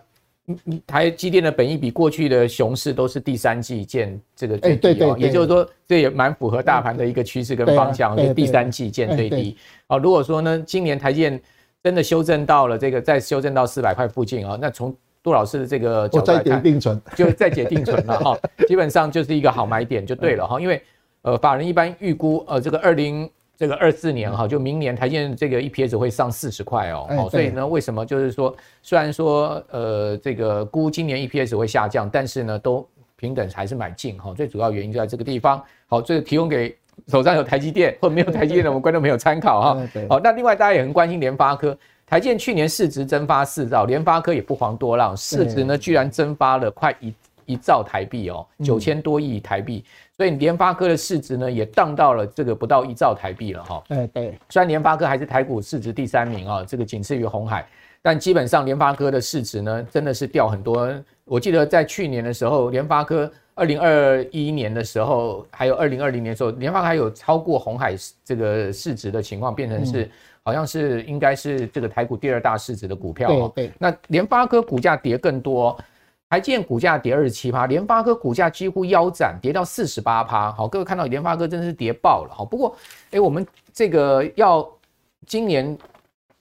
[0.88, 9.58] 台积电的本益比过去的熊市都是第三季见这个最低，对对，也就是说这也蛮符合大盘的一个趋势跟方向，就第三季见最低。
[9.88, 11.42] 哦，如果说呢，今年台积电
[11.84, 18.38] 真的修正到了这个再修正到四百块附近啊，那从杜老师的这个角度来看，再解定存，就再解定存了哈，
[18.68, 20.82] 基本上就是一个好买点就对了哈，因为
[21.24, 23.30] 呃，法人一般预估呃这个二零
[23.62, 32.84] 这个二四年哈，就明年台积电这个 EPS 会上四十块哦，所以呢，为什么就是说虽然说呃这个估今年 EPS 会下降，但是呢都
[33.18, 35.64] 平等还是买进哈，最主要原因就在这个地方。
[35.86, 36.76] 好，这个提供给
[37.08, 39.88] 手上有台积电或者没有台积电的我们观众朋友参考哈。
[40.10, 41.78] 好，那另外大家也很关心联发科。
[42.08, 47.14] 台积电去年市值蒸发四兆，联发科也不遑多让，市值呢居然蒸发了快一
[47.46, 49.84] 一兆台币哦，九千多亿台币，
[50.22, 53.84] 所以联发科的市值呢也荡到了这个不到一兆台币了哈。
[53.88, 57.68] 对对，虽然联发科还是台股市值第三名啊，这个仅次于红海，
[58.04, 60.94] 但基本上联发科的市值呢真的是掉很多。
[61.26, 70.08] 我记得在去年的时候，联发科二零二一年的时候，还有二零二零年的时候，联发科还有超过红海这个市值的情况，变成是。
[70.44, 73.52] 好像是应该是这个台股第二大市值的股票哦。
[73.54, 75.78] 对，那联发科股价跌更多，
[76.32, 80.50] 台积电股价跌二十七趴，联发科股价几乎腰斩，跌到四十八趴。
[80.54, 82.34] 好，各位看到联发科真的是跌爆了。
[82.34, 82.74] 好，不过
[83.12, 84.66] 哎，我们这个要
[85.28, 85.78] 今年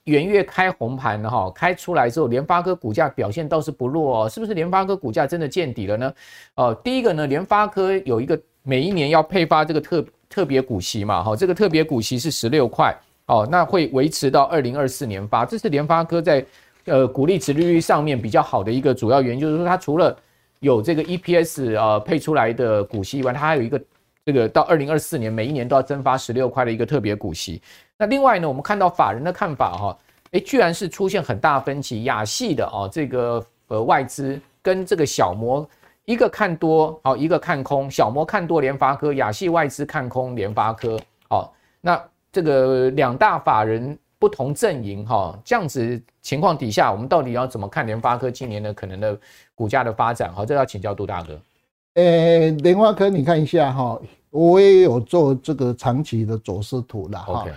[0.05, 4.29] 元月开红盘了哈，开出来之后，联发科股价表现倒是不弱哦。
[4.29, 6.13] 是不是联发科股价真的见底了呢？
[6.55, 12.95] 哦，第一个呢，联发科有一个每一年要配发这个特特别股息嘛，哈，这个特别股息是十六块。
[13.25, 16.45] 哦，那会维持到二零二四年发，这是联发科在
[16.85, 20.17] 呃股利殖利率上面比较好的一个主要原因，就是说它除了
[20.59, 23.81] 有这个 EPS 呃配出来的股息以外，它还有一个
[24.25, 27.61] 这个到二零二四年每一年都要增发十六块的一个特别股息。
[27.97, 29.97] 那另外呢，我们看到法人的看法哈，
[30.31, 35.67] 诶，居然是出现很大分歧，亚系的哦这个呃外资跟这个小摩
[36.05, 42.01] 一个看多，好一个看空，小摩看多联发科，亚系外资看空联发科，好那。
[42.33, 49.19] 这个两大法人不同阵营哈，这样子情况底下，我们到底要怎么看联发科今年的可能的
[49.55, 50.31] 股价的发展？
[50.31, 51.41] 好，这要请教杜大哥。
[51.95, 53.99] 呃，联发科你看一下哈，
[54.29, 57.47] 我也有做这个长期的走势图了哈。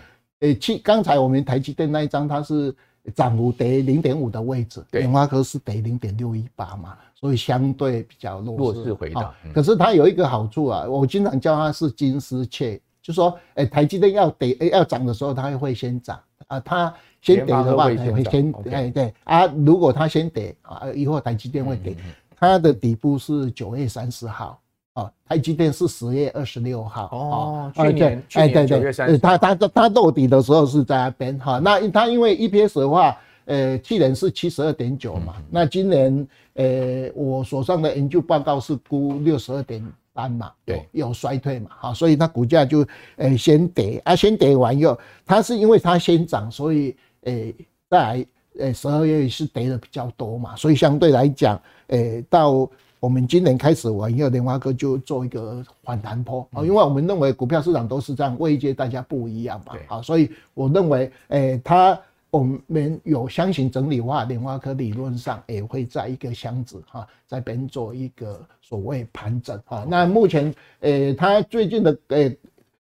[0.41, 2.75] 诶，其刚才我们台积电那一张，它是
[3.15, 9.35] 涨幅跌零点五的位置，联发科是跌零点六一八嘛，所以相对比较弱势，弱势回档。
[9.53, 12.81] 可是它有一个好处啊，我经常叫它是金丝雀。
[13.03, 16.19] 就说，哎，台积电要跌，要涨的时候，它会先涨
[16.55, 16.63] 啊。
[16.65, 19.47] 他先跌的话，它会先，哎，对啊。
[19.65, 21.97] 如果他先跌啊，以后台积电会跌。
[22.37, 24.61] 它的底部是九月三十号
[24.93, 27.05] 啊，台积电是十月二十六号。
[27.13, 31.59] 哦，去年，哎，对对对，它它它落底的时候是在那边哈。
[31.59, 39.83] 那它因为 EPS 的话，呃，去年是七十二点九嘛，那今年，呃，我手上的研究报告是估六十二点。
[40.15, 42.87] 单嘛，对，有衰退嘛，好，所以它股价就
[43.17, 47.55] 诶先跌啊，先跌完以后，它是因为它先涨，所以诶
[47.91, 48.27] 在
[48.59, 52.67] 诶十二月是跌的比较多嘛，所以相对来讲，诶到
[53.01, 62.01] 我们今年开始完以后，联发科就做一个反弹坡啊，因为我们认为股票市场都是这样，位阶大家不一样嘛，好，所以我认为诶它。
[62.35, 69.87] 我们有箱型整理的话，联发科理论上也会在一个箱子哈，在边做一个所谓盘整哈。
[69.89, 72.31] 那目前，呃，它最近的呃。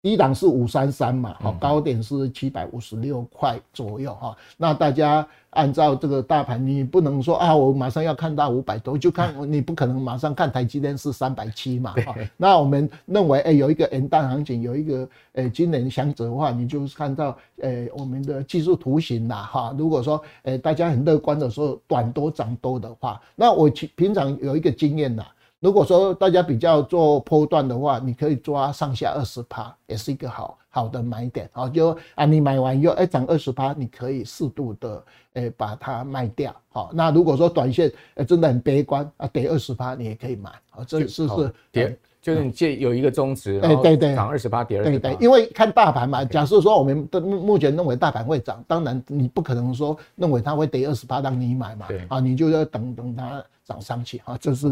[0.05, 4.37] 低档是五三三嘛，好，高点是七百五十六块左右哈。
[4.55, 11.95] 那大家按照这个大盘，你不能说啊，我马上要看到五百多，就看你不可能马上看台积电是三百七嘛。
[12.37, 19.75] 那我们认为，哎，有一个 M 大行情，有一个呃今年箱子的话，你就是看到呃我们的技术图形啦哈。
[19.75, 25.25] 如果说呃大家很乐观的时候，短多涨多的话，那我平常有一个经验呐。
[25.59, 31.49] 如果说大家比较做波段的话，你可以抓上下二十趴，也是一个好好的买点。
[31.53, 31.67] 啊。
[31.67, 35.03] 就啊，你买完以后，哎，涨二十趴，你可以适度的
[35.33, 36.55] 诶把它卖掉。
[36.69, 40.49] 好，那如果说短线诶真的很悲观啊，跌二十趴，你也可以买。
[40.71, 40.83] 啊。
[40.85, 52.03] 这是是跌就是你借有一个中值，哎对对，涨二十趴跌二对对，因为看大盘嘛，假设说我们的目前认为大盘会涨，当然你不可能说认为它会跌二十趴让你买嘛，对。
[52.07, 54.19] 啊，你就要等等它涨上去。
[54.25, 54.67] 啊，这是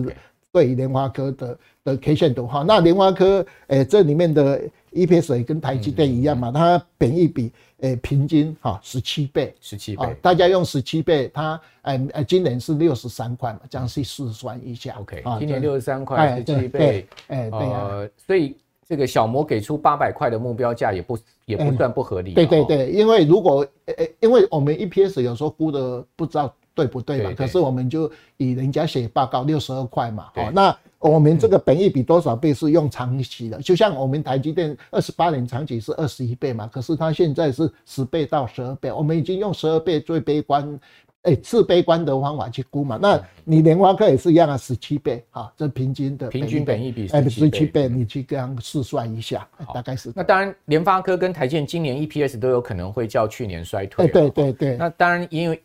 [0.54, 2.64] 对于联发科的的 K 线图哈。
[2.66, 4.62] 那联发科诶这里面的
[4.94, 7.52] EPS 也跟台积电一样嘛，它本益比。
[7.80, 14.96] 诶，平均哈十七倍，十七倍，大家用十七倍，它诶诶，今年是六十三块嘛，这样去试算一下。
[15.02, 18.56] OK，今年六十三块，十七倍，诶，对啊，所以
[18.88, 22.34] 这个小摩给出八百块的目标价也不也不算不合理。
[22.34, 30.76] 对对对，因为如果诶，因为我们 EPS 有时候估的不知道对不对嘛，可是我们就以人家写报告六十二块嘛，哦，那。
[31.04, 40.80] 我们这个本益比多少倍是用长期的，就像我们台积电二十八年长期是二十一倍嘛，可是它现在是十倍到十二倍，我们已经用十二倍最悲观，
[41.24, 42.98] 哎，次悲观的方法去估嘛。
[43.02, 50.10] 那你联发科也是一样啊，十七倍啊，这平均的平均本益比哎十七倍，你去这样试算一下，大概是。
[50.16, 54.08] 那当然，联发科跟台积电今年 EPS 都有可能会较去年衰退。
[54.08, 54.78] 对对对。
[54.78, 55.62] 那当然，因为。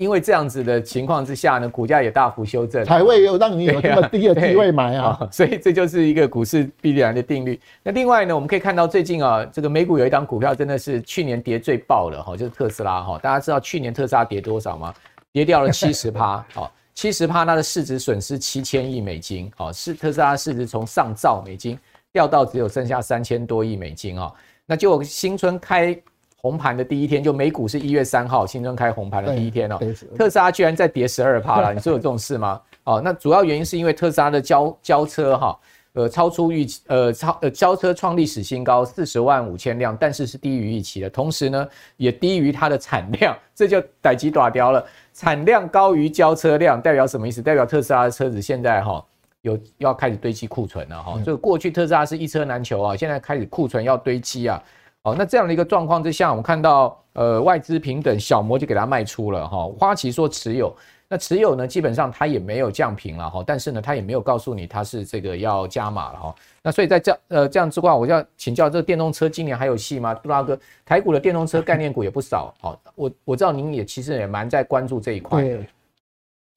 [0.00, 7.60] 因为这样子的情况之下呢，股价也大幅修正，才会有让你有这么低的机会买啊， 所以这就是一个股市必然的定律。
[7.82, 13.18] 那另外呢，我们可以看到最近啊，这个美股有一档股票真的是去年跌最爆了哈，就是特斯拉哈。
[13.18, 14.94] 大家知道去年特斯拉跌多少吗？
[15.32, 21.78] 跌掉了七十趴，好，七十趴，它的市值损失七千亿美金，好，是特斯拉市值从上兆美金
[22.10, 24.32] 掉到只有剩下三千多亿美金啊。
[24.64, 25.94] 那就新春开。
[26.40, 29.78] 红盘的第一天，就美股是一月三号新春开红盘的第一天哦，
[30.16, 32.58] 特斯拉居然再跌十二趴了， 你说有这种事吗？
[32.84, 35.58] 哦，那主要原因是因为特斯拉的交交车哈，
[35.92, 41.68] 呃，超出预期，呃，超呃交车创历史新高四十万五千辆，但是是低于预期的，同时呢
[41.98, 44.82] 也低于它的产量， 这就逮鸡打掉了。
[45.12, 47.42] 产量高于交车量代表什么意思？
[47.42, 49.04] 代表特斯拉的车子现在哈
[49.42, 54.62] 有要开始堆积库存了哈，就过去特斯拉是一车难求啊，现在开始库存要堆积啊。
[55.02, 59.66] 好，那这样的一个状况之下，我们看到，呃，外资平等小摩就给它卖出了哈。
[59.78, 60.76] 花旗说持有，
[61.08, 66.34] 那持有呢，基本上它也没有降平了哈，但是呢，它也没有告诉你它是这个要加码了哈。
[66.62, 70.12] 那所以在这呃这样之外，我就要请教，这个电动车今年还有戏吗？
[70.12, 75.40] 杜大哥，台股的电动车概念股也不少，好，我我知道您也其实也蛮在关注这一块。
[75.40, 75.66] 对，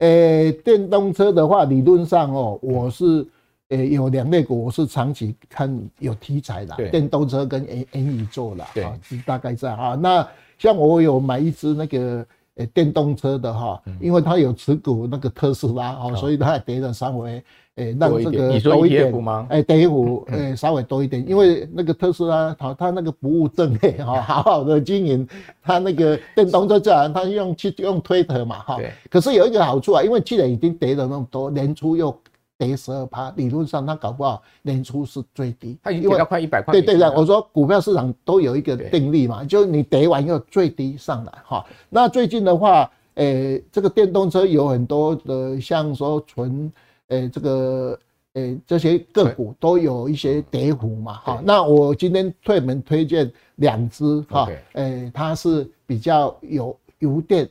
[0.00, 3.26] 呃，电动车的话，理论上哦，我是。
[3.70, 9.94] 欸，有两类股，我是长期看有题材的，电动车跟元元宇宙的，对，是大概这样啊。
[9.94, 10.26] 那
[10.58, 17.42] 像我有买一支那个诶电动车的哈，因为它有持股那个特斯拉哦，所以它也跌了稍微
[17.76, 19.46] 诶让这个多一点吗？
[19.48, 25.26] 诶，跌幅诶稍微多一点，因为那个特斯拉它它那个不务正业哈，好好的经营，
[25.62, 28.78] 它那个电动车自然，它用去用推特嘛哈。
[29.08, 32.14] 可是有一个好处啊，因为既然已经跌了那么多，年初又。
[32.56, 36.72] 跌十二趴，理论上它搞不好年初是最低，它已经跌到快一百块。
[36.72, 41.64] 对对对，我说股票市场都有一个定律嘛，就是你跌完要最低上来哈。
[41.90, 46.72] 那最近的话，诶，这个电动车有很多的，像说纯，
[47.08, 47.98] 诶，这个，
[48.34, 51.42] 诶，这些个股都有一些跌幅嘛哈。
[51.44, 57.48] 那我今天推门推荐两只哈，诶，它是比较有油电。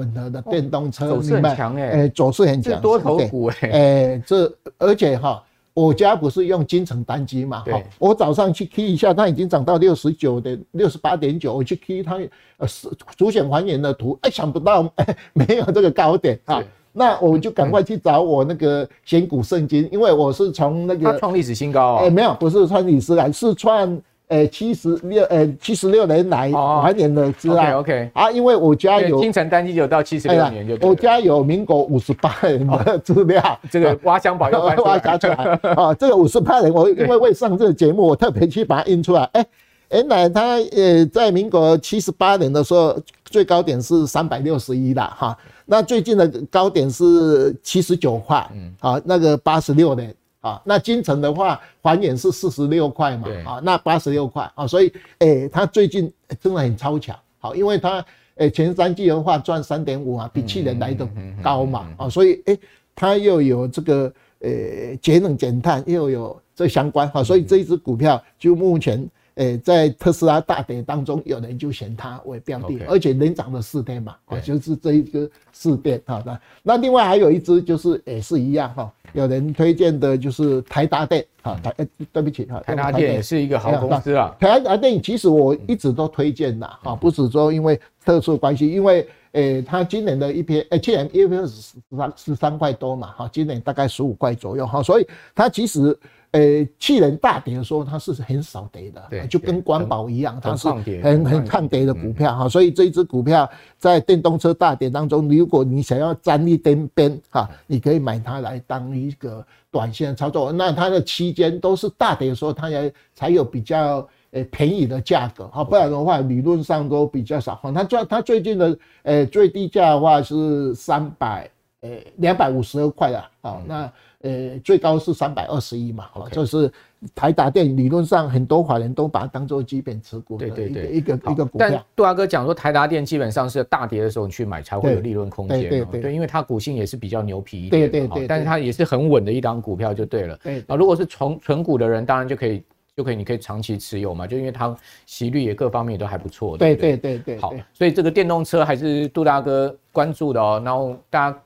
[0.00, 5.42] 混合的电动车，走势很强哎，哎，走势很强，多头股哎，哎，这而且哈，
[5.74, 12.18] 我家不是用金城单机嘛，哈，我早上去 K 一下，它已经涨到六十九点六十八点九，我去 K 它
[12.56, 24.00] 呃是主选还原的图，哎，想不到哎 没有这个高点啊，那我就赶快去找我那个选股圣经，因为我是从那个创历史新高啊，哎，没有，不是创历史来，是创。
[24.30, 26.50] 诶，七十六，诶，七十六年来
[26.82, 27.80] 还年的资料。
[27.80, 30.88] OK 啊，因为我家有精诚单机就到七十六年就。
[30.88, 35.34] 我家有民国五十八年的资料，这个挖箱宝要挖挖出来
[35.74, 35.92] 啊！
[35.94, 39.28] 这个五十八年，我因为为上这个节目，我特别去把它印出来。
[39.32, 39.44] 哎，
[39.90, 45.36] 原来他呃在民国七十八年的时候，最高点是三百六十一了哈。
[45.66, 50.14] 那最近的高点是七十九块，嗯，啊，那个八十六年。
[50.40, 58.04] 啊，那金城的话还原是四十六块嘛，啊，那八十六块啊，所以诶、欸，它最近真的很超强，好，因为它
[58.36, 61.06] 诶前三季的话赚三点五啊，比去年来的
[61.42, 62.60] 高嘛，啊，所以诶、欸，
[62.94, 69.08] 它又有这个诶节能减碳又有这相关哈，所以这一只股票就目前。
[69.40, 74.14] 诶，在特斯拉大跌当中，有人就选它为标的，而且连涨了四天嘛，
[74.44, 76.22] 就是这一个四电哈。
[76.26, 81.74] 那那另外还有一只就是也是一样哈，有人推荐的就是台达电哈，台
[82.12, 84.36] 对不起哈，台达电也是一个好公司啊。
[84.38, 95.98] 台达电其实我一直都推荐的哈，不是说因为特殊关系，因为诶，它今年的一篇，诶，去年 EPS 十三十三块多嘛，哈，今年大概十五块左右，哈，所以它其实。
[96.32, 96.40] 呃，
[96.78, 100.68] 去年大跌的时候，它是很少跌的，对，就跟光宝一样，它是
[101.02, 102.48] 很很抗跌的股票哈。
[102.48, 110.52] 所以这一支股票在电动车大跌当中，如果你想要沾一点边哈，你可以买它来当一个短线操作。
[110.52, 117.72] 那它的期间都是大跌的时候，它也才有比较呃便宜的价格哈，不然的话理论上都比较少哈。
[117.72, 121.50] 它最它最近的呃最低价的话是三百
[121.80, 123.92] 呃两百五十二块啊，好那。
[124.22, 126.70] 呃，最高是三百二十一嘛，好，就是
[127.14, 131.70] 台达电理论上很多法人都把它当做基本持股的一个一个一个股票。
[131.70, 140.38] 但杜大哥讲说，台达电基本上是大跌的时候你去买才会有利润空间，对对对，对，因为它股性也是比较牛皮一点，对对对，但是它也是很稳的一档股票就对了。
[140.42, 142.62] 对啊，如果是纯纯股的人，当然就可以
[142.94, 144.76] 就可以你可以长期持有嘛，就因为它
[145.06, 146.58] 息率也各方面也都还不错。
[146.58, 151.42] 对对对对，好，所以这个电动车还是杜大哥关注的哦，然后大家。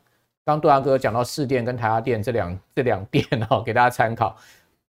[0.47, 4.37] 刚杜大哥讲到市电跟台大电这两这两电哈，给大家参考。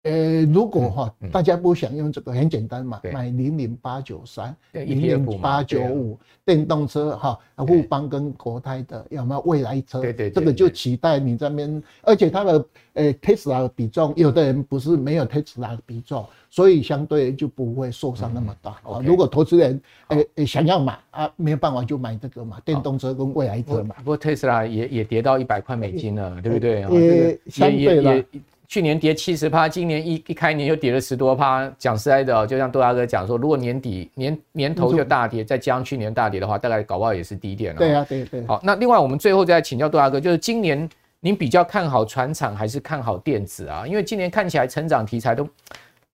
[0.07, 10.01] 呃，如果哈大家不想用这个，很简单嘛，买零零八九三、零零八九五电动车哈，富邦跟国泰的有没有未来车？
[10.01, 18.77] 对对，这个就期待你这边，而且它的呃特斯拉的比重，有的人不是没有特斯拉的比重，所以相对就不会受伤那么大。
[19.03, 23.95] 如果投资人呃想要买啊，没有办法就买这个嘛，电动车跟未来车嘛。
[23.97, 26.81] 不过特斯拉也也跌到一百块美金了，对不对？
[26.91, 28.23] 也相对了。
[28.67, 31.65] 去年跌七十趴，今年一一开年又跌了十多趴。
[31.77, 37.79] 讲实在的，就像杜大哥讲说，如果年底年年头就大跌，再加上去年大跌的话，大概搞不好也是低点了。
[37.79, 38.45] 对啊，对对。
[38.45, 40.89] 好，那另外我们最后再请教杜大哥，就是今年
[41.21, 43.87] 您比较看好船厂还是看好电子啊？
[43.87, 45.47] 因为今年看起来成长题材都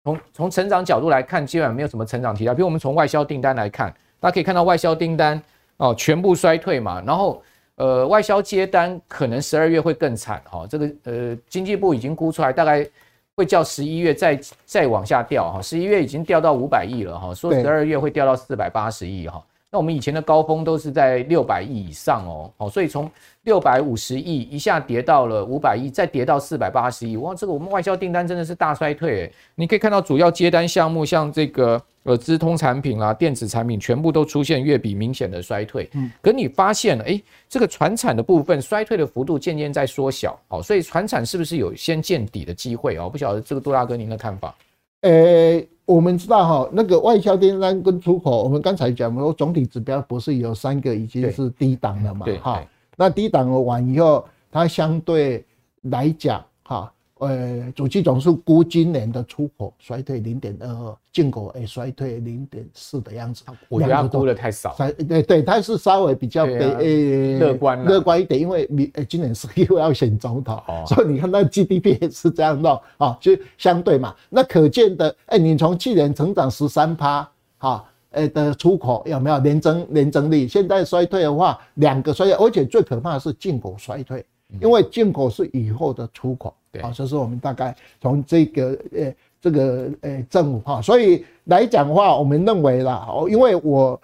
[0.04, 2.54] 从从成长角度来看，基本上没有什么成长题材。
[2.54, 5.42] 比如我们从外销订单来看，大家可以看到外销订单
[5.78, 7.42] 哦全部衰退嘛，然后。
[7.76, 12.88] 呃，外销接单可能十二月会更惨哈，这个呃，经济部已经估出来，大概
[13.36, 19.44] 会叫十一月再再往下掉哈，十一月已经掉到五百亿了哈，说十二月会掉到四百八十亿哈。
[19.74, 23.10] 那我们以前的高峰都是在六百亿以上哦，好，所以从
[23.42, 29.34] 六百五十亿一下跌到了五百亿，再跌到四百八十亿，哇，这个我们外销订单真的是大衰退诶。
[29.56, 35.90] 你可以看到主要接单项目，像这个呃资通产品啦、电子产品，全部都出现月比明显的衰退。
[35.94, 37.20] 嗯，可你发现了，诶，
[37.50, 43.10] 这个船产的部分衰退的幅度渐渐在缩小，好，所以船产是不是有先见底的机会哦？
[43.10, 44.56] 不晓得这个杜大哥您的看法？
[45.02, 52.26] 呃、欸，我们知道哈，那个外销订单跟出口，我们刚才讲说总体指标不是有三个已经是低档了嘛？
[52.42, 52.64] 哈，
[52.96, 55.44] 那低档完以后，它相对
[55.82, 56.92] 来讲哈。
[57.26, 63.44] 呃，主计总数估今年的出口衰退零点二二，进口也衰退零点四的样子。
[63.70, 64.76] 我觉得他估的太少。
[65.08, 74.16] 对对，它是稍微比较悲呃乐观乐观一点，因为你今年是又要选总统，哦、所以你看那 GDP 也是这样弄啊，就相对嘛。
[74.30, 80.48] 那可见的，哎，你从去年成长十三趴，哈，呃的出口有没有年增年增率？
[80.48, 84.26] 现在衰退的话，两个衰退，而且最可怕的是进口衰退，
[84.62, 86.54] 因为进口是以后的出口。
[86.82, 94.00] 好，这是我们大概从这个呃这个呃政府哈，所以来讲的话，我们认为啦，哦，因为我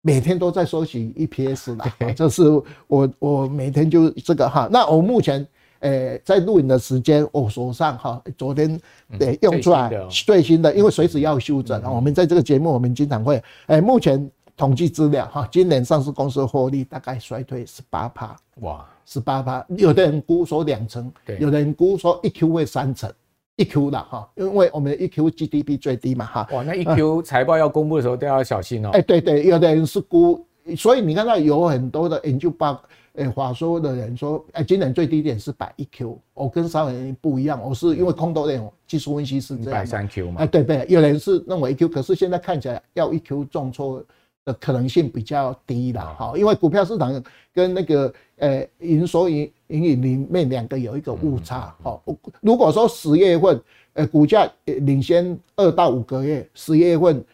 [0.00, 2.42] 每天都在收集 EPS 啦， 这是
[2.88, 4.68] 我我每天就这个哈。
[4.72, 5.46] 那我目前
[5.78, 8.80] 呃在录影的时间，我手上哈昨天
[9.18, 11.80] 呃用出来最新的，因为随时要修正。
[11.84, 18.36] 我们在这个节目，我们经常会诶目前统计资料哈，今年上市公司获利大概衰退十八趴。
[18.62, 18.84] 哇。
[19.12, 23.12] 十八趴，有的人估说两成，有的人估说一 Q 会三成，
[23.56, 26.48] 一 Q 的哈，因为我们的一 Q GDP 最低嘛哈。
[26.52, 28.90] 哇，那一 Q 财报要公布的时候都要小心哦。
[28.92, 30.46] 哎，对对，有的人是估，
[30.76, 32.80] 所以你看到有很多的研究报，
[33.14, 39.72] 呃，话说的人说，哎，今年最低点是百一 Q，我跟商人不一样，我是因为空头人技术分析是这样。
[39.72, 40.42] 百三 Q 嘛。
[40.42, 44.04] 哎，对对，有人是认为一 Q，可是现在看起来要一 Q 重挫。
[44.44, 47.22] 的可能性比较低了哈，因为股票市场
[47.52, 52.00] 跟那个呃营收盈盈利里面两个有一个误差哈。
[52.40, 53.60] 如果说十月份
[53.94, 57.24] 呃股价领先二到五个月，十月份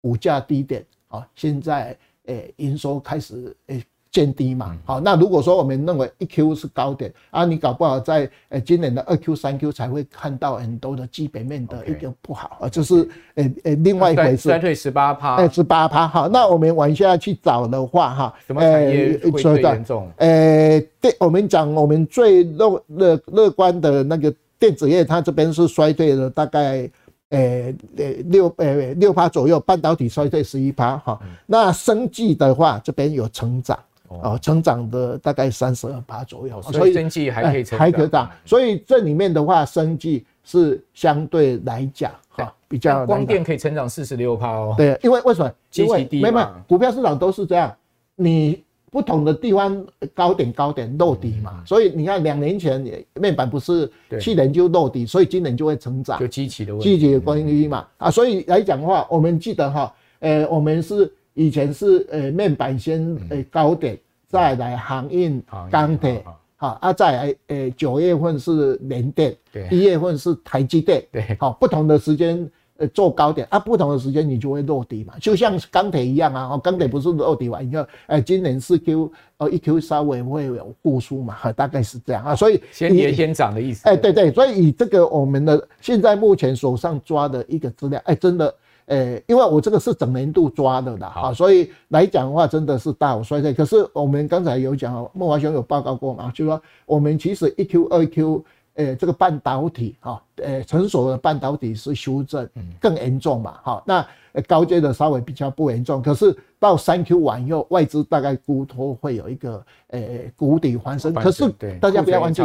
[0.00, 1.96] 股价低点啊，现在
[2.26, 3.84] 呃营收开始诶。
[4.14, 14.48] 见低嘛，好，那如果说我们认为一 Q 是高点啊，你搞不好在呃今年的二 Q、三 Q 才会看到很多的基本面的一个不好啊，就是呃呃另外一回事。
[14.48, 20.08] 衰退十八趴，哎，十八趴，好，那我们往下去找的话哈，什么产业会最严重？
[20.18, 26.88] 呃，对，我们讲我们最乐乐乐观的那个电子业，它这边是衰退了大概
[27.30, 33.76] 呃呃六呃六趴左右，半导体衰退十一趴哈，那生技的话这边有成长。
[34.08, 38.30] 哦，成长的大概三十二趴左右，所以生计还可以还可以大。
[38.44, 43.04] 所以这里面的话，生计是相对来讲哈比较。
[43.06, 44.74] 光电可以成长四十六趴哦。
[44.76, 45.50] 对，因为为什么？
[45.70, 46.30] 基期低嘛。
[46.30, 47.74] 没有，股票市场都是这样，
[48.14, 51.62] 你不同的地方高点高点落底嘛。
[51.66, 53.90] 所以你看两年前面板不是
[54.20, 56.20] 去年就落底，所以今年就会成长。
[56.20, 56.90] 就积极的问题。
[56.90, 61.10] 基期的关系嘛啊，所以来讲的话，我们记得哈，呃，我们是。
[61.34, 66.24] 以前是呃面板先呃高点，再来航运、钢铁，
[66.56, 88.54] 好啊，再来呃九月份是联电，对，一月份是台积电，对，好，不同的时间呃做高点啊，不同的时间你就会落底嘛，就像钢铁一样啊，哦，钢铁不是落底完以后，哎，今年四 Q 哦一 Q 稍微会有复苏嘛，哈，大概是这样啊，所以先跌先涨的意思，哎，对对，所以以这个我们的现在目前手上抓的一个资料，哎，真的。
[88.86, 93.54] 诶、欸，因为我这个是整年度抓的啦，哈，所以来讲的话，真的是大有衰退。
[93.54, 102.48] 可是我们刚才有讲，孟华兄有报告过嘛，就是说我们其实一 Q、二 Q，诶，这个半导体哈，诶，成熟的半导体是修正
[102.80, 104.06] 更严重嘛，好，那
[104.46, 106.02] 高阶的稍微比较不严重。
[106.02, 111.14] 可是到三 Q 完以后，外资大概估托会有一个诶谷底翻身。
[111.14, 111.48] 可是
[111.80, 112.42] 大家不要忘记，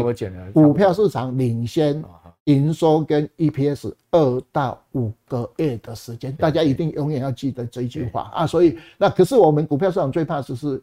[0.54, 2.02] 股票市场领先。
[2.50, 8.48] 营收跟 EPS 二到五个月的时间，大家一定永远要记得这一句话啊！
[8.48, 10.82] 所以那可是我们股票市场最怕就是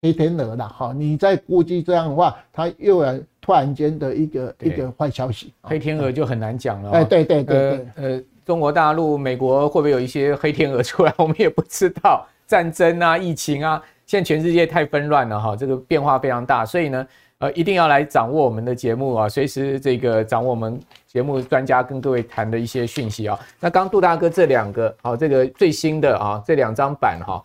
[0.00, 0.94] 黑天鹅了哈！
[0.96, 6.90] 你在估计这样的话，它又来突然间的一个一个坏消息，黑天鹅就很难讲了。
[6.92, 11.12] 哎，对对对对，呃，中国大陆、美国会不会有一些黑天鹅出来？
[11.18, 12.26] 我们也不知道。
[12.46, 17.06] 战争啊，疫情啊，现在全世界太纷乱了哈，这个变化非常大，所以呢。
[17.42, 20.78] 呃，一定要来掌握我们的节目啊，随时这个掌握我们
[21.08, 23.36] 节目专家跟各位谈的一些讯息啊。
[23.58, 27.42] 那刚杜大哥这两个，好，这个最新的啊，这两张板哈，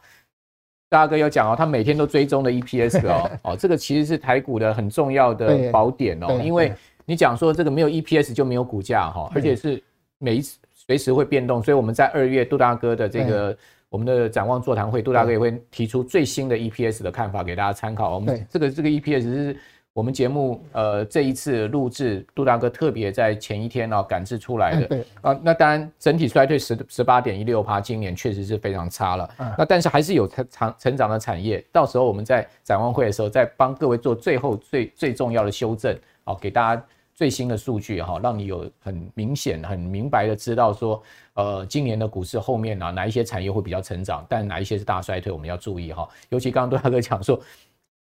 [0.88, 6.72] 杜大哥有讲哦，他每天都追踪的 EPS 哦， 哦，这个其实是台股的很重要的宝典哦，因为
[7.04, 9.82] 你讲说这个没有 EPS 就没有股价哈，而且是
[10.20, 13.58] 每一次随时会变动，所以我们在二月杜大哥的这个
[13.90, 18.14] 我们的展望座谈会，杜大哥也会提出最新的 EPS 的看法给大家参考。
[18.14, 19.58] 我们这个这个 EPS 是。
[19.98, 24.86] 我们节目呃这一次录制，杜大哥特别在前一天呢、哦、感知出来的。
[24.86, 29.28] 对啊，那当然整体衰退十十八点一六趴，今年确实是非常差了。
[29.58, 36.86] 那但是还是有成长成长的产业，到时候我们在展望会的时候再帮各位做最后最最重要的修正，好，给大家
[37.16, 41.02] 最新的数据哈，让你有很明显很明白的知道说，
[41.34, 46.08] 呃，今年的股市后面啊哪一些产业会比较成长，但哪一些是大衰退，我们要注意哈。
[46.30, 47.42] 尤其刚刚杜大哥讲说。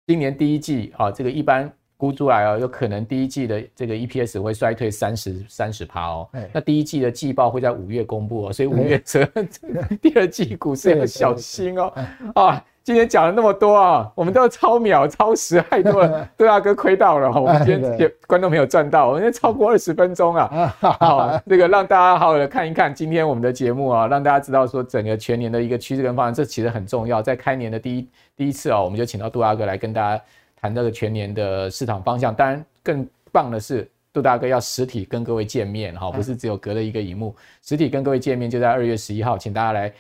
[0.07, 6.28] 今年第一季啊，这个一般估出来啊，有可能第一季的这个 EPS 会衰退三十三十趴哦。
[6.53, 9.24] 那第一季的季报会在五月公布哦，所以五月这
[10.03, 11.92] 第二季股市要小心哦。
[12.34, 17.31] 啊，今天讲了那么多啊，我们都要超秒超时，太多了， 杜大哥亏到了。
[17.31, 20.74] 我们今天观众没有赚到，我们今天超过二十分钟啊。
[20.81, 28.09] 好，这个让大家好好的看一看今天我们的节目啊，让大家知道说整个全年的一个趋势跟方向，这其实很重要，在开年的第一。
[28.35, 30.22] 第一次啊，我们就请到杜大哥来跟大家
[30.61, 32.35] 谈这个全年的市场方向。
[32.35, 39.93] 当然，更棒的是杜大哥要实体跟各位见面哈，不是只有隔了一个荧幕，实体跟各位见面就在二月十一号，请大家来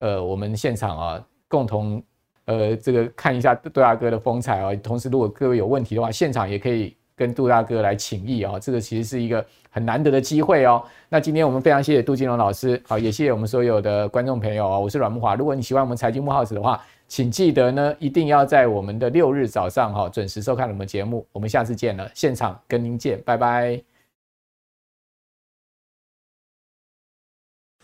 [0.00, 2.02] 呃我们现场啊，共同
[2.46, 4.74] 呃这个看一下杜大哥的风采啊。
[4.82, 8.58] 同时，如果各位有问题的话，现场也可以跟杜大哥来请益啊。
[8.58, 10.82] 这个其实是一个很难得的机会哦。
[11.08, 14.78] 那今天我们非常谢谢杜金龙老师，好，也谢谢我们所有的观众朋友啊。
[14.78, 16.80] 我是阮木华，如果你喜欢我们财经木 house 的话。
[17.06, 21.24] 请记得呢，一定要在我们的六日早上哈准时收看我们节目。
[21.32, 23.93] 我们下次见了，现场跟您见，拜拜。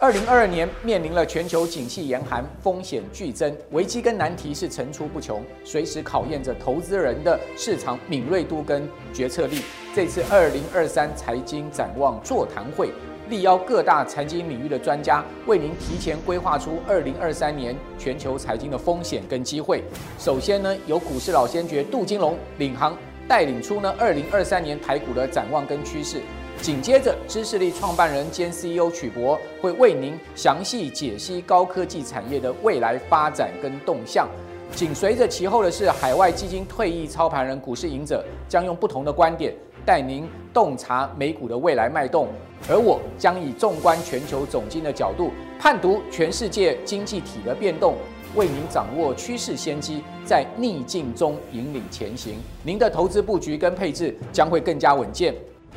[0.00, 9.60] 二零二二年面临了全球景气严寒，风险剧增，危机跟难题是层出不穷，随时考验着投资人的市场敏锐度跟决策力。
[9.94, 12.90] 这次二零二三财经展望座谈会。
[13.28, 19.84] 力邀各大财经领域的专家，为您提前规划出二零二三年全球财经的风险跟机会。
[20.18, 22.96] 首先呢，由股市老先觉杜金龙领航
[23.28, 26.22] 带领出呢二零二三年台股的展望跟趋势。
[26.62, 34.28] 紧接着，知识力创办人兼 CEO 曲博会为您详细解析高科技产业的未来发展跟动向。
[34.74, 39.54] 紧随着其后的是海外基金退役操盘人股市赢者，将用不同的观点
[39.86, 42.28] 带您洞察美股的未来脉动，
[42.68, 47.94] 而我将以纵观全球总经的角度，判读全世界经济体的变动，
[48.34, 52.34] 为您掌握趋势先机，在逆境中引领前行。
[52.62, 55.34] 您的投资布局跟配置将会更加稳健。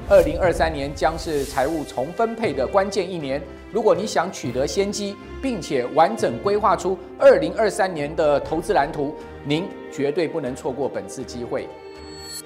[0.09, 3.41] 二零二三年将是财务重分配的关键一年。
[3.71, 11.67] 如果你想取得先机，并且完整规划出二零二三年的投资蓝图，您绝对不能错过本次机会。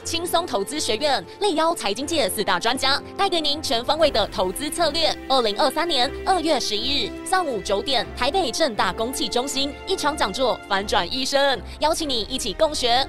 [0.04, 5.14] 轻松投资学院力邀财经界四大专家，带给您全方位的投资策略。
[5.28, 13.06] 二零二三年二月十一日上午九点，台北正大公器中心一场讲座，反转一生，邀请你一起共学。